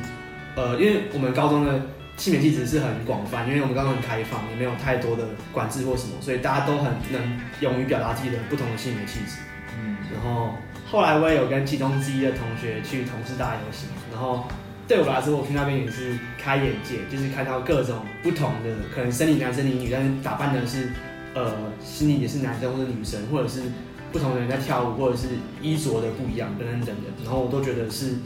[0.57, 1.81] 呃，因为我们高中的
[2.17, 9.39] 性别气质是很广泛，因为我们高中很开放，也没有太多的管制或什么，所以大家都很能勇于表达自己的不同的性别气质。
[9.79, 10.55] 嗯，然后
[10.91, 14.45] 后来我也有跟其中之一的同学去同事大游行，然后
[14.87, 20.91] 对我来说，我去那边也是开眼界，就是看到各种不同的，可能生理男生理女，但是打扮的是。
[21.33, 21.49] 呃，
[21.81, 23.63] 心里也是男生或者女生，或者是
[24.11, 25.29] 不同的人在跳舞，或者是
[25.63, 27.05] 衣着的不一样，等等等等。
[27.23, 28.17] 然后我都觉得是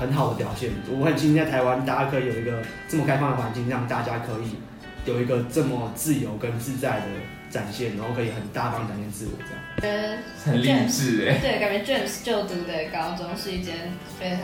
[0.00, 0.70] 很好的表现。
[0.88, 4.56] 我很庆幸在台湾，大家可以有一个这么开放的环境，让大家可以
[5.04, 7.06] 有一个这么自由跟自在的
[7.50, 9.60] 展现，然后可以很大方展现自我这样。
[9.82, 11.38] 呃，很励志哎。
[11.38, 13.74] 对，感觉 James 就读的高中是一间
[14.18, 14.40] 非常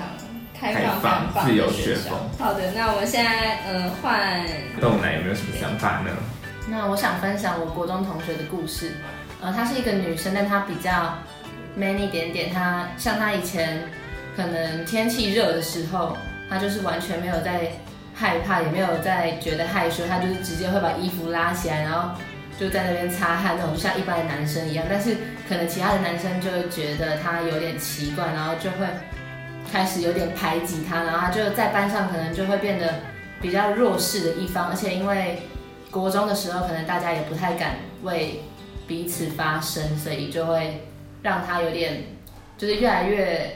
[0.59, 2.19] 开放、开放、自由学风。
[2.39, 4.45] 好的，那我们现在呃换
[4.81, 6.11] 豆奶有没有什么想法呢？
[6.69, 8.93] 那我想分享我国中同学的故事，
[9.41, 11.19] 呃，她是一个女生，但她比较
[11.77, 12.53] man 一点点。
[12.53, 13.83] 她像她以前
[14.37, 16.17] 可能天气热的时候，
[16.49, 17.73] 他就是完全没有在
[18.15, 22.11] 害怕，也没有在觉得害羞，他就是直接会把衣服拉起来，然后
[22.59, 24.85] 就在那边擦汗那种，像一般的男生一样。
[24.89, 25.17] 但是
[25.49, 28.87] 可能其他的男生就会觉得他有点奇怪，然后就会
[29.73, 32.95] 开始有点排挤他，然后他就在班上可能就会变得
[33.41, 35.39] 比较弱势的一方，而且因为。
[35.89, 38.43] 国中的时候，可能大家也不太敢为
[38.87, 40.85] 彼此发声，所以就会
[41.23, 42.03] 让他有点，
[42.59, 43.51] 就是越来越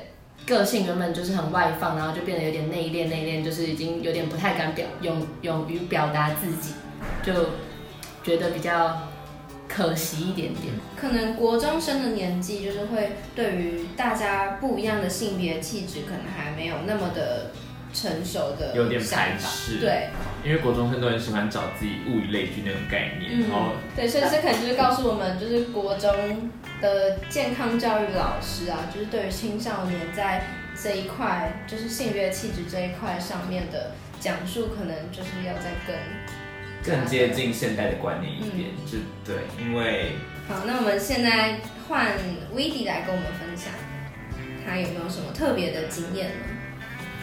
[0.46, 6.74] 个性原本就是很外放，然后就变得有点内敛内敛，就是已经有点不太敢表勇勇于表达自己，
[7.22, 7.32] 就
[8.22, 9.08] 觉得比较
[9.68, 10.74] 可惜一点点。
[10.96, 17.50] 可能国中生的年纪，就是会对于大家不一样的性别气质，可能还没有那么的。
[17.92, 20.10] 成熟的有点排斥，对，
[20.44, 30.44] 因为国中生都很喜欢找自己物以类聚那种概念，嗯、然后对，所以这可能就是告诉我们，就是国中的健康教育老师啊，就是对于青少年在
[30.82, 40.12] 这一块，就是性别气质这一块上面的讲述，可能就是要再更更接近现代的观念一点，嗯、就对，因为
[40.48, 42.12] 好，那我们现在换
[42.54, 43.72] Weedy 来跟我们分享。
[44.62, 46.34] 他有没有什么特别的经验呢？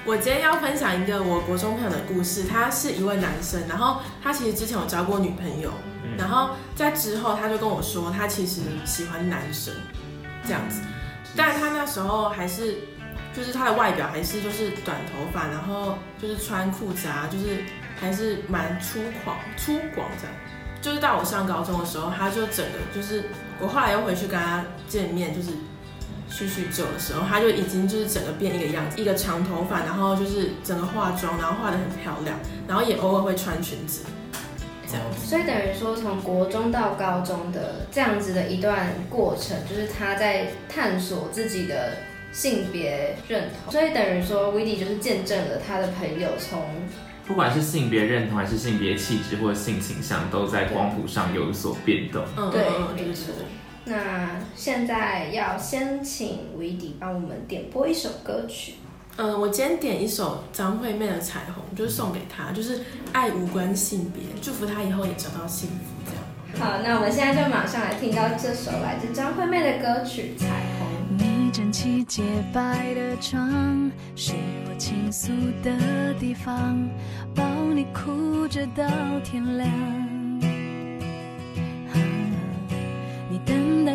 [0.07, 5.69] 我今天要分享一个我国中朋友的故事，他是一位男生，然后他其实之前有交过女朋友，
[6.17, 9.73] 然后在之后他就跟我说，他其实喜欢男生
[10.45, 10.79] 这样子，
[11.35, 12.77] 但是他那时候还是
[13.35, 17.65] 就是他的外表还是就是短头发，然后就是穿裤子啊，就是
[17.99, 20.33] 还是蛮粗犷粗犷这样，
[20.81, 23.25] 就是到我上高中的时候，他就整个就是
[23.59, 25.49] 我后来又回去跟他见面，就是。
[26.29, 34.03] 叙叙旧的时候，他就已经就是整个变一个样子，一个长头发，然后就是整个化妆，然后化得很漂亮，然后也偶尔会穿裙子，
[34.87, 35.25] 这样子。
[35.25, 41.93] 所以等于说，从国中到高中的这样子的一段过程，就是他在探索自己的
[42.31, 43.71] 性别认同。
[43.71, 46.61] 所以等于说，Weedy 就是见证了他的朋友从
[47.25, 52.23] 不管是性别认同，还是性别气质或者性倾向，都在光谱上有所变动。
[52.37, 52.61] 嗯，对，
[52.95, 53.33] 没错。
[53.89, 58.73] 那现在要先请 Weedy 帮我们点播一首歌曲。
[59.15, 62.81] 嗯，我今天点一首张惠妹的《彩虹》，就是送给她，就是
[63.13, 65.75] 爱无关性别，祝福她以后也找到幸福。
[66.05, 66.21] 这样。
[66.59, 71.17] 好，那我们现在就马上来听到这首来自张惠妹的歌曲《彩虹》。
[71.23, 72.21] 你整齐洁
[72.53, 74.33] 白的妆，是
[74.67, 75.31] 我倾诉
[75.63, 76.77] 的地方，
[77.33, 78.85] 抱你哭着到
[79.23, 80.16] 天亮。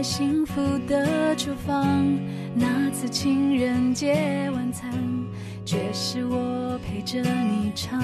[0.02, 2.18] 幸福的厨房，
[2.56, 4.92] 那次情人节晚餐，
[5.64, 8.02] 却是我陪着你唱。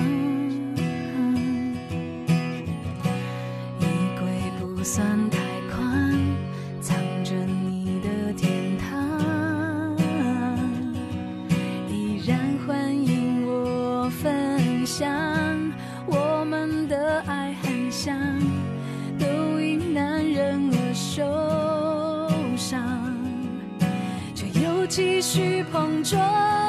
[25.39, 26.68] 去碰撞。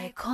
[0.00, 0.30] 太快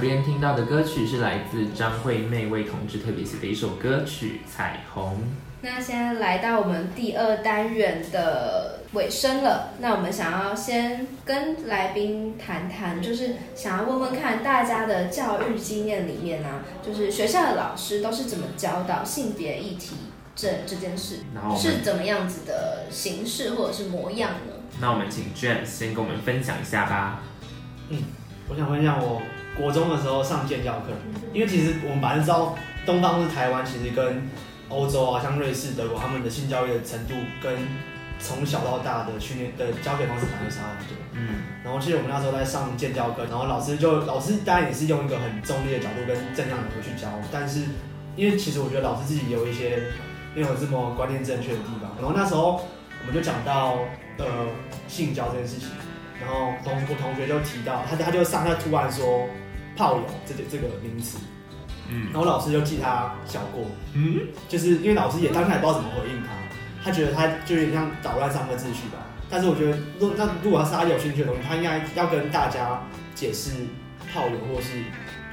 [0.00, 5.14] 边听到的歌曲是来自张惠妹为同志特别写的一首歌曲《彩虹》。
[5.62, 19.96] 那现在来到我们第二单元的尾声了，那我们想要先跟来宾谈谈，就是想要问问看大家的教育经验里面呢、啊，就是学校的老师都是怎么教导性别议题
[20.34, 21.16] 这这件事，
[21.58, 24.54] 是怎么样子的形式或者是模样呢？
[24.80, 27.20] 那我们请 James 先跟我们分享一下吧。
[27.90, 27.98] 嗯，
[28.48, 29.20] 我想问一下我。
[29.56, 30.92] 国中的时候上建教课，
[31.32, 34.28] 因为其实我们本来知道东方是台湾，其实跟
[34.68, 37.52] 欧洲啊，像瑞士、德国，他们的性教育的程度跟
[38.18, 40.96] 从小到大的训练的教学方式反而差很多。
[41.12, 47.64] 嗯，然后其实我们那时候在上建教课，然后老师就老师当然也是用一个很中立的角度跟正向的去教，但是
[48.16, 49.82] 因为其实我觉得老师自己有一些
[50.34, 52.62] 没有这么观念正确的地方，然后那时候
[53.00, 53.78] 我们就讲到
[54.18, 54.26] 呃
[54.86, 55.68] 性交这件事情。
[56.20, 59.26] 然后同我同学就提到他，他就上，他突然说
[59.76, 61.18] 炮友这个这个名词，
[61.88, 63.64] 嗯，然后老师就记他小过，
[63.94, 66.28] 嗯，就是因为老师也当下也不知道怎么回应他，
[66.84, 69.06] 他觉得他就有点像捣乱上课秩序吧。
[69.30, 72.82] 但是我觉得，如那如果他是他有兴趣的东西，他应该要跟大家
[73.14, 73.52] 解释
[74.12, 74.82] 炮友或是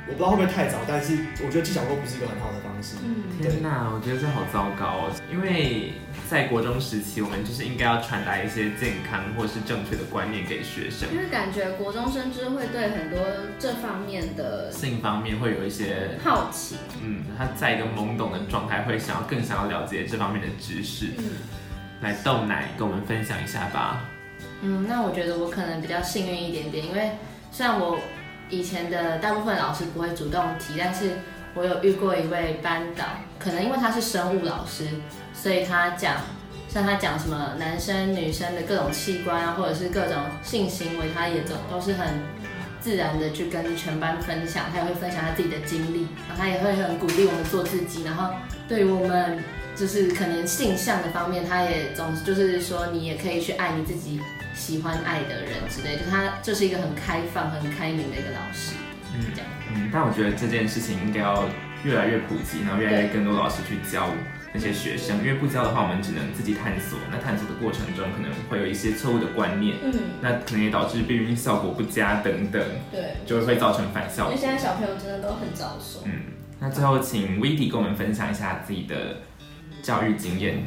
[0.07, 2.95] 我不知道会不会太早，但是我觉得记小过不是一个很好的方式。
[3.03, 5.11] 嗯，天哪，我觉得这好糟糕哦。
[5.31, 5.93] 因为
[6.29, 11.07] 在国中时期，我们就是应该要传达一些健康或是正确的观念给学生。
[11.13, 13.19] 因为感觉国中生就是会对很多
[13.57, 16.75] 这方面的性方面会有一些好奇。
[17.01, 21.07] 嗯，他在一个懵懂的状态，会想要更想要了解这方面的知识。
[21.17, 21.23] 嗯，
[22.01, 24.03] 来豆奶跟我们分享一下吧。
[24.61, 27.11] 嗯，那我觉得我可能比较幸运一点点，因为
[27.51, 27.99] 虽然我。
[28.49, 31.17] 以前的大部分老师不会主动提，但是
[31.57, 33.03] 我有遇过一位班导，
[33.39, 34.87] 可能因为他是生物老师，
[35.33, 36.17] 所以他讲，
[36.69, 42.07] 像他讲什么男生女生的各种器官啊，或者是各种性行为，他也总都是很
[42.79, 48.31] 自然的去跟全班分享，他也会分享他自己的经历，然后他也会很鼓励我们做自己，然后
[48.67, 49.43] 对于我们
[49.75, 54.21] 就是可能性向的方面，他也总就是说你也可以去爱你自己。
[54.53, 58.73] 喜欢爱的人之类，就他就是一个很开放、很开明的一个老师，
[59.17, 59.49] 嗯，这样。
[59.73, 61.43] 嗯，但我觉得这件事情应该要
[61.83, 64.07] 越来越普及，然后越来越更多老师去教
[64.53, 66.97] 那些学生，因为不教的话，我们只能自己探索。
[67.11, 74.33] 那探索的过程中，可能会有一些错误的观念，嗯，那可能也导致避孕效果不佳等等，对，就会造成反效果。
[74.33, 76.03] 因为现在小朋友真的都很早熟。
[76.05, 76.13] 嗯，
[76.59, 79.17] 那最后请 Weedy 跟我们分享一下自己的
[79.83, 80.63] 教育经验。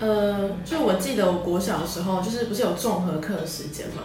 [0.00, 4.02] 呃，就我记得我国小的时候，就是不是有综合课时间嘛，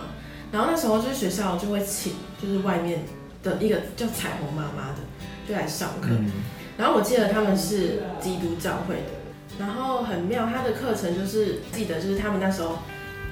[0.51, 3.01] 然后那时候就是学校就会请，就是外面
[3.43, 4.99] 的一个叫彩虹妈妈的，
[5.47, 6.07] 就来上课。
[6.09, 6.31] 嗯、
[6.77, 12.79] 然后我记得他们是基督教会的，然后很妙，他的课程就是记得就是他们那时候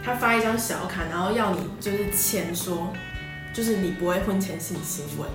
[0.03, 2.93] 他发一张小卡，然后要你就是签说，
[3.53, 5.25] 就是你不会婚前性行为，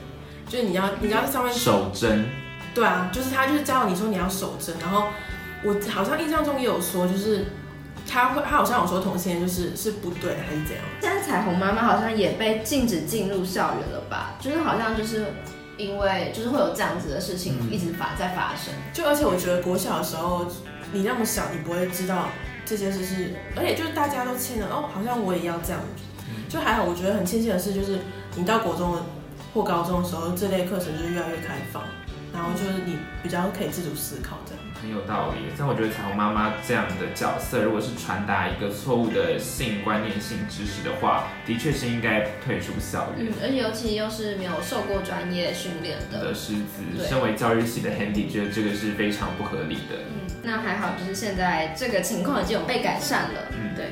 [0.49, 2.27] 就是你要你要在上面守贞。
[2.75, 5.09] 对啊，就是他就是教你说你要守贞，然后。
[5.65, 7.47] 我好像印象中也有说，就是
[8.17, 10.83] 他会，他好像有说同性恋就是是不对，还是怎样？
[11.03, 14.37] 现在彩虹妈妈好像也被禁止进入校园了吧？
[14.41, 15.27] 就是好像就是
[15.77, 18.73] 因为就是会有这样子的事情一直发在发生。
[18.91, 20.47] 就而且我觉得国小的时候，
[20.93, 22.29] 你那么小，你不会知道
[22.65, 25.81] 这些事是，而且就是大家都签了哦，好像我也要这样。
[26.49, 27.99] 就还好，我觉得很庆幸的是，就是
[28.35, 28.97] 你到国中
[29.53, 31.83] 或高中的时候，这类课程就是越来越开放。
[32.33, 35.55] 然后就是你比较可以自主思考，这样很有道理。
[35.57, 43.27] 像我觉得彩虹妈妈这样的角色，如果是传达一个错误的性观念、性知识的话，的确是应该退出校园。
[43.27, 49.97] 嗯，而且尤其又是没有受过专业训练的的师资，身为教育系的 Handy 觉得这个是非常不合理的。
[50.11, 53.41] 嗯，那还好，就是现在这个情况已经有被改善了。
[53.53, 53.87] 嗯，对。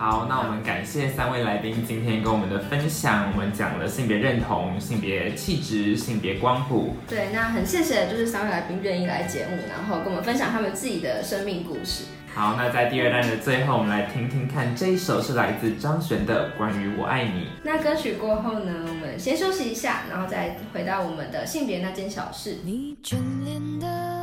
[0.00, 3.30] 好，那我们感谢三位来宾今天跟我们的分享。
[3.32, 6.96] 我们讲了性别认同、性别气质、性别光谱。
[7.06, 12.04] 对，那很谢谢，就是三位来宾愿意来节目，然后跟我们分享他们自己的生命故事。
[12.34, 17.40] 好，那在第二段的最后，我们来听听看这一首是来自张悬的《关于我爱你》。
[17.62, 22.56] 那歌曲过后呢，我们先休息一下，然后再回到我们的性别那件小事。
[22.64, 24.19] 你眷恋的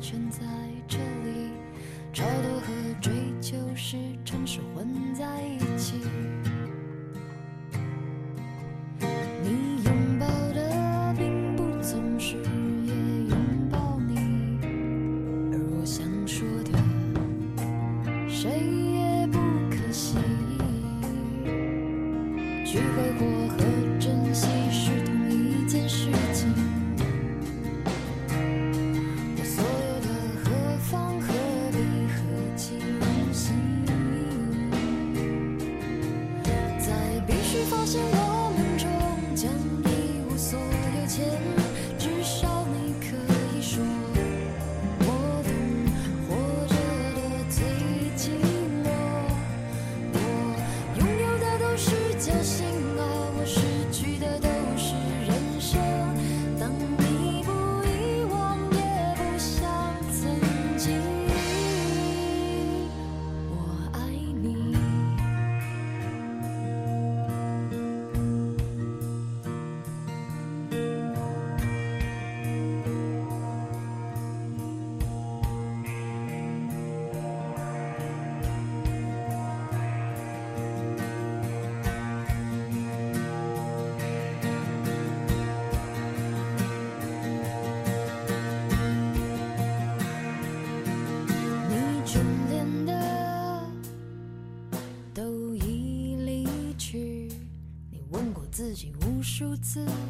[0.00, 0.40] 全在
[0.86, 1.50] 这里，
[2.12, 5.63] 超脱和追求时常是混在一起。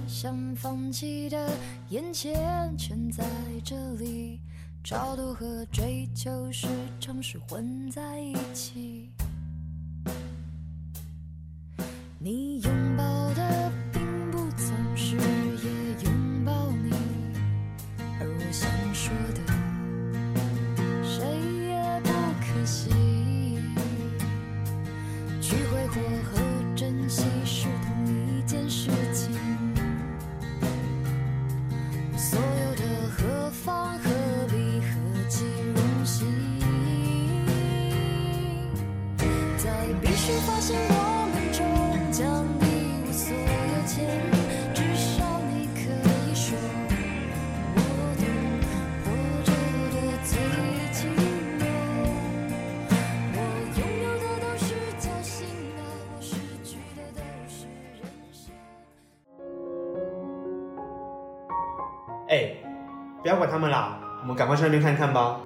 [0.07, 1.51] 想放弃的，
[1.91, 3.25] 眼前全在
[3.63, 4.41] 这里，
[4.83, 6.67] 超度和追求时
[7.01, 9.11] 常是混在一起。
[12.19, 13.24] 你拥抱
[63.25, 65.41] 不要管他们啦，我们赶快去那边看看吧。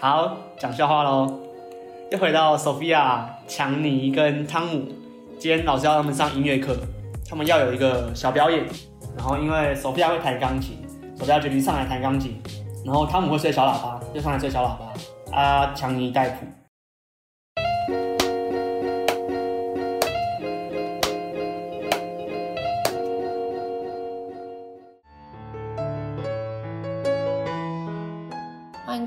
[0.00, 1.32] 好，讲笑话喽！
[2.10, 4.88] 又回到 Sophia、强尼跟汤姆，
[5.38, 6.76] 今天老师要他们上音乐课，
[7.30, 8.66] 他们要有一个小表演。
[9.16, 10.84] 然后因为 Sophia 会弹钢琴
[11.16, 12.42] ，Sophia 决定上来弹钢琴。
[12.84, 15.40] 然后汤姆会吹小喇叭，就上来吹小喇叭。
[15.40, 16.46] 啊，强尼带谱。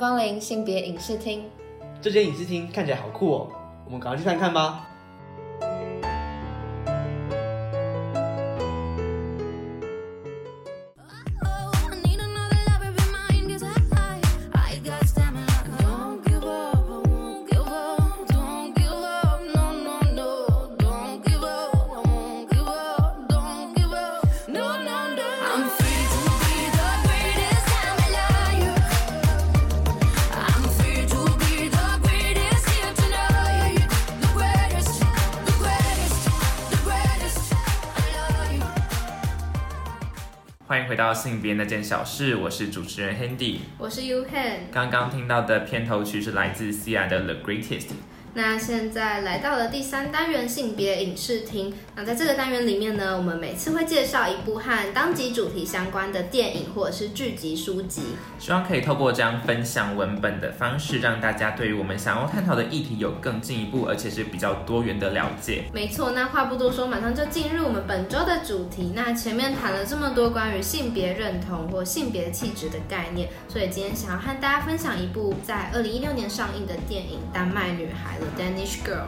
[0.02, 1.44] 光临性别影视厅。
[2.02, 3.48] 这间影视厅看起来好酷哦，
[3.86, 4.90] 我们赶快去看看吧。
[41.12, 44.60] 到性别那件小事，我是主持人 Handy，我是 Yuhan。
[44.72, 47.88] 刚刚听到的片头曲是来自 Sia 的 The Greatest。
[48.34, 51.74] 那现在来到了第三单元性别影视厅。
[51.96, 58.02] 那在这个单元里面呢，我们每次会介绍一部和当集主题相关的电影或者是剧集书籍，
[58.40, 65.66] 希望可以透过这样分享文本的方式，让大家对于我们想要探讨的议题有更进一步，而且是比较多元的了解。
[65.74, 68.94] 没错，那话不多说，马上就进入我们本周的主题。
[68.96, 78.18] 那前面谈了这么多关于性别认同或性别气质的概念，所以今天想要和大家分享一部在二零一六年上映的电影《丹麦女孩》。
[78.38, 79.08] Danish Girl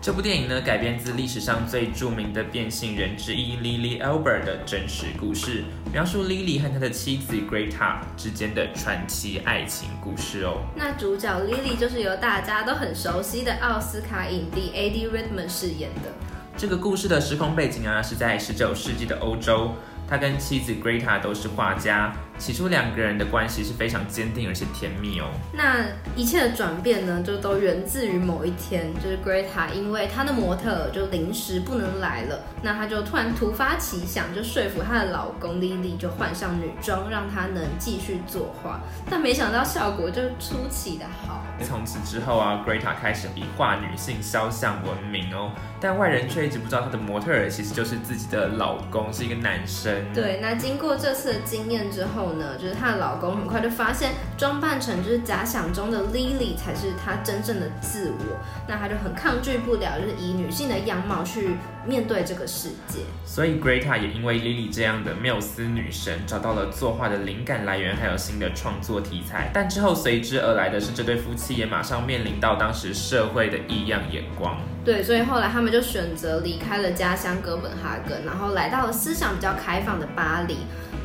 [0.00, 10.60] 这部电影呢，改编自历史上最著名的变性人之一 Lily Albert 的真实故事，描述 Lily 和他的妻子 Greta 之间的传奇爱情故事哦。
[10.76, 16.12] 那主角 Lily 就是由大家都很熟悉的奥斯卡影帝 Eddie Redmayne 饰演的。
[16.54, 19.72] 这个故事的时空背景啊，是在十九世纪的欧洲。
[20.06, 25.26] 他跟妻子 Greta 都是画家，起初两个人的关系是非常坚定而且甜蜜哦。
[25.52, 25.84] 那
[26.16, 38.80] 一切的转变呢，就都源自于某一天，就是 Greta 因为她的模特就临时不能来了，那她就突然突发奇想，就说服她的老公 Lily 就换上女装，让她能继续作画。
[39.08, 41.42] 但没想到效果就出奇的好。
[41.62, 50.12] 从此之后啊，Greta 开始以画女性肖像闻名哦，但外人却一直不知道她的模特儿其实就是自己的老公，是一个男生。
[50.12, 58.36] 对，那经过这次的经验之后呢，就是她的老公很快就发现装扮成就是假想中的 Lily 才是她真正的自我，
[58.68, 61.56] 那她就很抗拒不了，就是以女性的样貌去
[61.86, 62.98] 面对这个世界。
[63.24, 69.50] 所以 Greta 也因为 Lily 这样的缪斯女神，找到了作画的灵感来源，还有新的创作题材。
[69.54, 71.54] 但之后随之而来的是这对夫妻。
[71.54, 74.56] 也马上面临到当时社会的异样眼光。
[74.84, 80.56] 对，所以后来他们就选择离开了家乡哥本哈根，然后来到了思想比较开放的巴黎。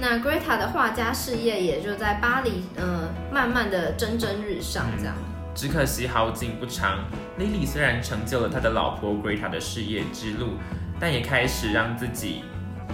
[0.02, 4.86] 那 Greta 的画家事业也就在巴黎，呃，慢慢的蒸蒸日上。
[4.98, 7.00] 这样，嗯，只可惜好景不长
[7.38, 10.54] ，Lily 虽然成就了他的老婆 Greta 的事业之路，
[11.00, 12.44] 但也开始让自己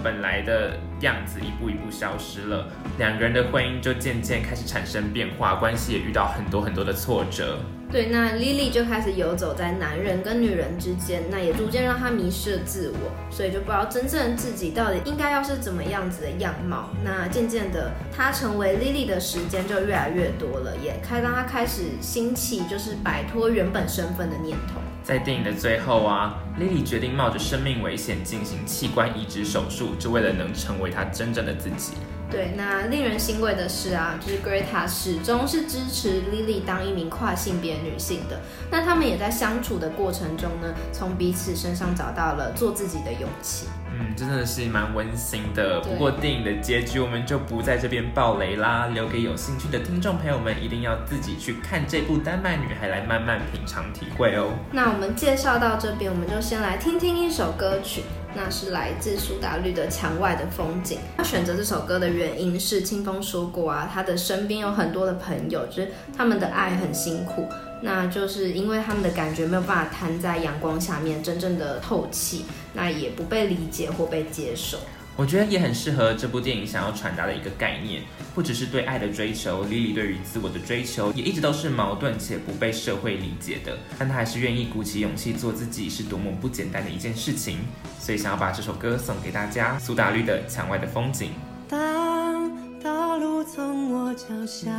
[0.02, 2.68] 本来的样子一步一步消失了，
[2.98, 7.58] 两个人的婚姻就渐渐开始产生变化，关系也遇到很多很多的挫折。
[7.88, 16.88] 对，那 Lily 就开始游走在男人跟女人之间，那也逐渐让她迷失了自我，所以就不知道真正的自己到底应该要是怎么样子的样貌。
[17.04, 24.80] 那渐渐的，她成为 Lily 的时间就越来越多了，也开让她开始兴起就是摆脱原本身份的念头。
[25.04, 31.92] 在电影的最后啊，Lily 决定冒着生命危险进行器官移植手术，就为了能成为他真正的自己。
[32.28, 38.40] 对，那令人欣慰的是啊，就是 Greta 始终是支持 Lily 当一名跨性别女性的。
[38.68, 43.66] 那他们也在相处的过程中呢，从彼此身上找到了做自己的勇气。
[43.98, 45.80] 嗯，真的是蛮温馨的。
[45.80, 54.52] 不过电影的结局我们就不在这边爆雷啦，留给有兴趣的听众朋友们一定要自己去看这部《丹麦女孩》来慢慢品尝体会哦。
[54.72, 58.02] 那我们介绍到这边，我们就先来听听一首歌曲。
[58.38, 60.98] 那是来自苏打绿的《墙外的风景》。
[61.16, 67.48] 他选择这首歌的原因是，清风说过啊，他的身边有很多的朋友，就是他们的爱很辛苦，
[67.86, 74.76] 那就是因为他们的感觉没有办法摊在阳光下面真正的透气，那也不被理解或被接受。
[75.14, 78.02] 我觉得也很适合这部电影想要传达的一个概念，
[78.34, 87.60] 不只是对爱的追求，Lily 对于自我的追求也一直都是矛盾且不被社会理解的，但她还是愿意鼓起勇气做自己，是多么不简单的一件事情。
[88.00, 91.30] 所以想要把这首歌送给大家，苏打绿的《墙外的风景》。
[91.70, 92.50] 当
[92.82, 94.70] 道路从我脚下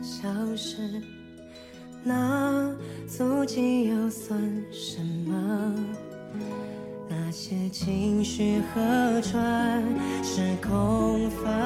[0.00, 1.02] 消失，
[2.08, 2.70] 那
[3.08, 4.40] 足迹又算
[4.70, 5.74] 什么？
[7.08, 9.82] 那些情绪河川，
[10.22, 11.65] 是空泛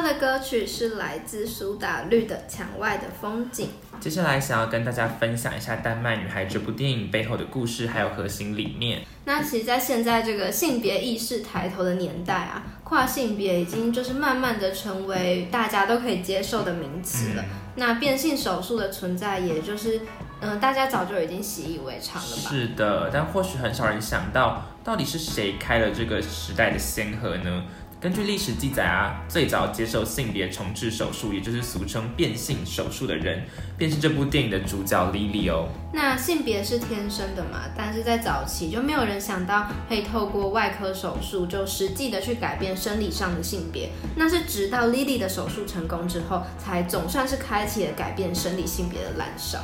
[0.00, 3.68] 耳边听到的歌曲是来自苏打绿的《墙外的风景》。
[4.02, 9.02] 接下来想要跟大家分享一下《丹麦女孩》这部电影背后的故事，还有核心理念。
[9.26, 17.42] 那其实，在现在这个性别意识抬头的年代啊，跨性别已经就是慢慢的成为大家都可以接受的名词了。
[17.42, 19.98] 嗯、那变性手术的存在，也就是
[20.40, 22.50] 嗯、呃，大家早就已经习以为常了吧？
[22.50, 27.64] 是的，但或许很少人想到，到底是谁开了这个时代的先河呢？
[28.00, 33.44] 根据历史记载啊，最早接受性别重置手术，也就是俗称变性手术的人，
[33.76, 35.68] 便是这部电影的主角 Lily 哦。
[35.92, 43.90] 那性别是天生的嘛，但是在早期就没有人想到可以透过外科手术就实际的去改变生理上的性别。
[44.16, 49.58] 那是直到 Lily 的手术成功之后，才总算是开启了改变生理性别的滥觴。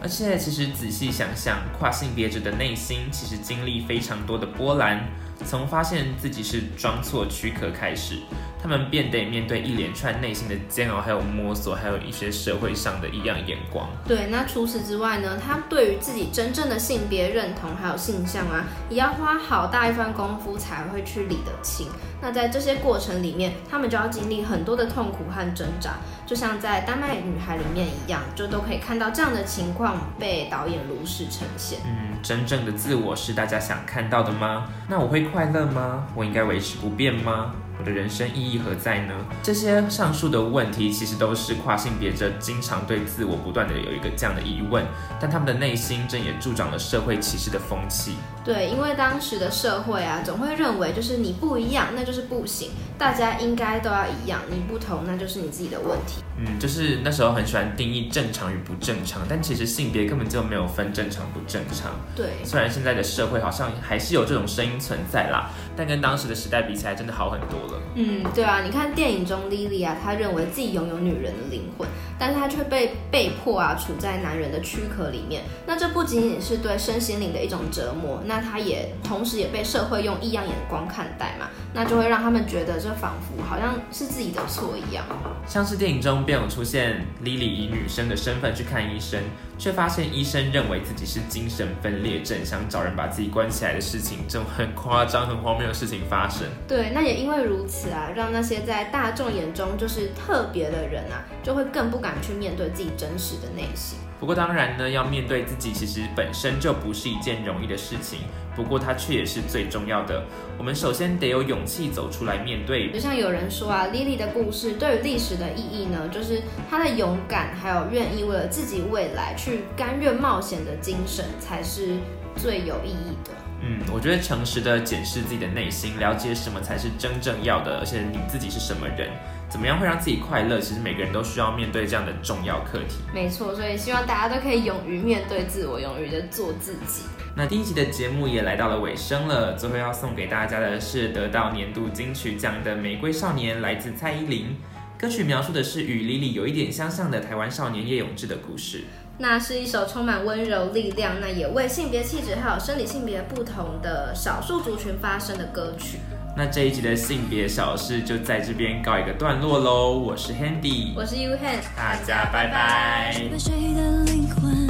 [0.00, 5.04] 而且其实仔细想想，跨性别者的内心其实经历非常多的波澜。
[5.44, 8.16] 从发现自己是装错躯壳开始，
[8.62, 13.88] 他们便得面对一连串内心的煎熬，还有摸索，还有一些社会上的异样眼光。
[14.06, 15.38] 对，那除此之外呢？
[15.44, 21.88] 他对于自己真正的性别认同还有性向啊，也要花好大一番功夫才会去理得清。
[22.22, 31.80] 那在这些过程里面，他们就要经历很多的痛苦和挣扎，就像在《丹麦女孩》里面一样，就都可以看到这样的情况被导演如实呈现。
[31.84, 34.68] 嗯，真正的自我是大家想看到的吗？
[34.88, 36.06] 那我会快乐吗？
[36.14, 37.54] 我应该维持不变吗？
[37.78, 39.14] 我的人生意义何在呢？
[39.42, 44.84] 这些上述的问题，其实都是跨性别者经常对自我不断的有一个这样的疑问，
[45.18, 48.16] 但他们的内心正也助长了社会歧视的风气。
[48.44, 56.22] 对，因为当时的社会啊，总会认为就是你不一样，那就是不行，大家应该都要一样，你不同，那就是你自己的问题。
[56.38, 61.92] 嗯，就是那时候很喜欢定义正常与不正常，但其实性别根本就没有分正常不正常。
[62.16, 67.82] 对，虽然现在的社会好像还是有这种声音存在啦，但跟当时的时代比起来，真的好很多了。
[67.96, 71.86] 嗯，对啊，你看电影中莉莉啊，她认为自己拥有女人的灵魂，
[72.18, 85.04] 但是她却被被迫啊处在男人的躯壳里面，那这不仅仅是对身心灵的一种折磨，那她也同时也被社会用异样眼光看待嘛，那就会让他们觉得这仿佛好像是自己的错一样。
[85.46, 86.22] 像是电影中。
[86.24, 89.18] 便有出现莉莉以女生的身份去看医生，
[89.58, 96.46] 却发现医生认为自己是精神分裂症，想找人把自己关起来的事情，这种很夸张、很荒谬的事情发生。
[96.66, 103.98] 对，那也因为如此啊，让那些在大众眼中就是特别的人啊，就会更不敢去面对自己真实的内心。
[104.22, 108.20] 不过当然呢，要面对自己，其实本身就不是一件容易的事情。
[108.54, 110.22] 不过它却也是最重要的。
[110.56, 112.88] 我们首先得有勇气走出来面对。
[112.92, 121.96] 就像有人说啊，Lily 的故事对于历史的意义呢，就是她的勇敢，还有愿意为了自己未来去甘愿冒险的精神，才是
[122.36, 123.32] 最有意义的。
[123.64, 129.08] 嗯，我觉得诚实的检视自己的内心，了解什么才是真正要的，而且你自己是什么人。
[129.52, 130.58] 怎么样会让自己快乐？
[130.58, 132.96] 其实每个人都需要面对这样的重要课题。
[133.12, 137.02] 没错，所以希望大家都可以勇于面对自我，勇于的做自己。
[137.36, 144.56] 那第一集的节目也来到了尾声了，最后要送给大家的是得到年度金曲奖的《玫瑰少年》，来自蔡依林。
[144.98, 148.84] 歌曲描述的是与 Lily 有一点相像的台湾少年叶永志的故事。
[149.18, 155.98] 那是一首充满温柔力量，那也为性别气质还有生理性别不同的少数族群发声的歌曲。
[156.34, 159.98] 那这一集的性别小事就在这边告一个段落喽。
[159.98, 163.12] 我是 Handy，我是 U-Han，大家拜拜。
[163.12, 164.66] 谁把谁的灵魂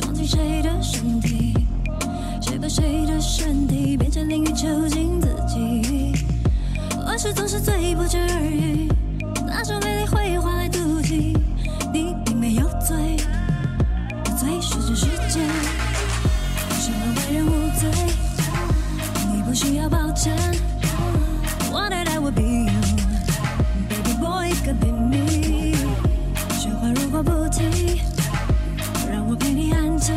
[0.00, 1.54] 装进谁的身体？
[2.42, 6.12] 谁把谁的身体变成淋浴，囚禁自己？
[7.06, 8.88] 往事总是最不值而语，
[9.46, 11.36] 那种美丽会换来妒忌。
[11.92, 13.16] 你并没有罪，
[14.36, 15.40] 罪是这世界，
[19.54, 20.36] 不需要抱歉
[21.70, 25.76] ，What did I would be you，Baby boy could be me。
[26.58, 28.00] 说话如果不停，
[29.08, 30.12] 让我陪你安静。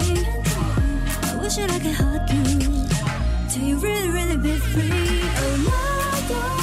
[1.21, 5.21] I wish that I could hug you，Till you really really be free。
[5.37, 5.69] 哦，那
[6.27, 6.56] 朵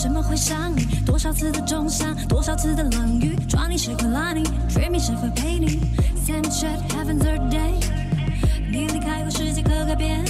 [0.00, 0.86] 什么会想你？
[1.04, 5.78] 多少次的重伤，多少次的冷雨，抓你谁会拉你？Dreaming 谁会陪你
[6.26, 7.74] ？Same shit happens every day。
[8.72, 10.24] 你离开后，世界可改变。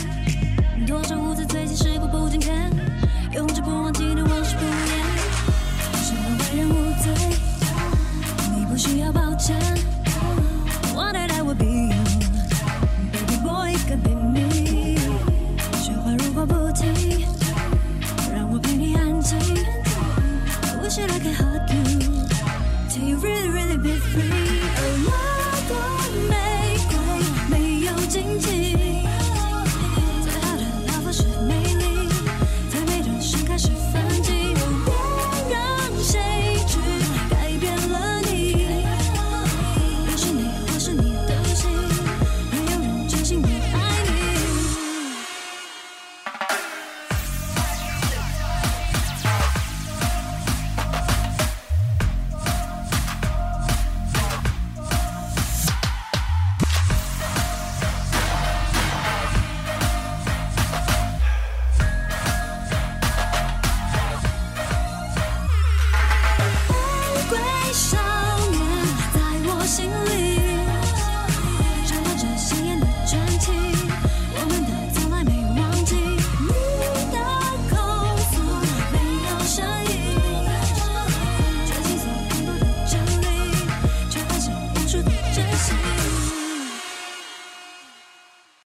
[0.88, 2.68] 多少无字最近，时过不境天，
[3.32, 5.04] 永志不忘记的往事不言。
[6.02, 7.14] 什么为人无罪？
[8.56, 9.56] 你不需要抱歉。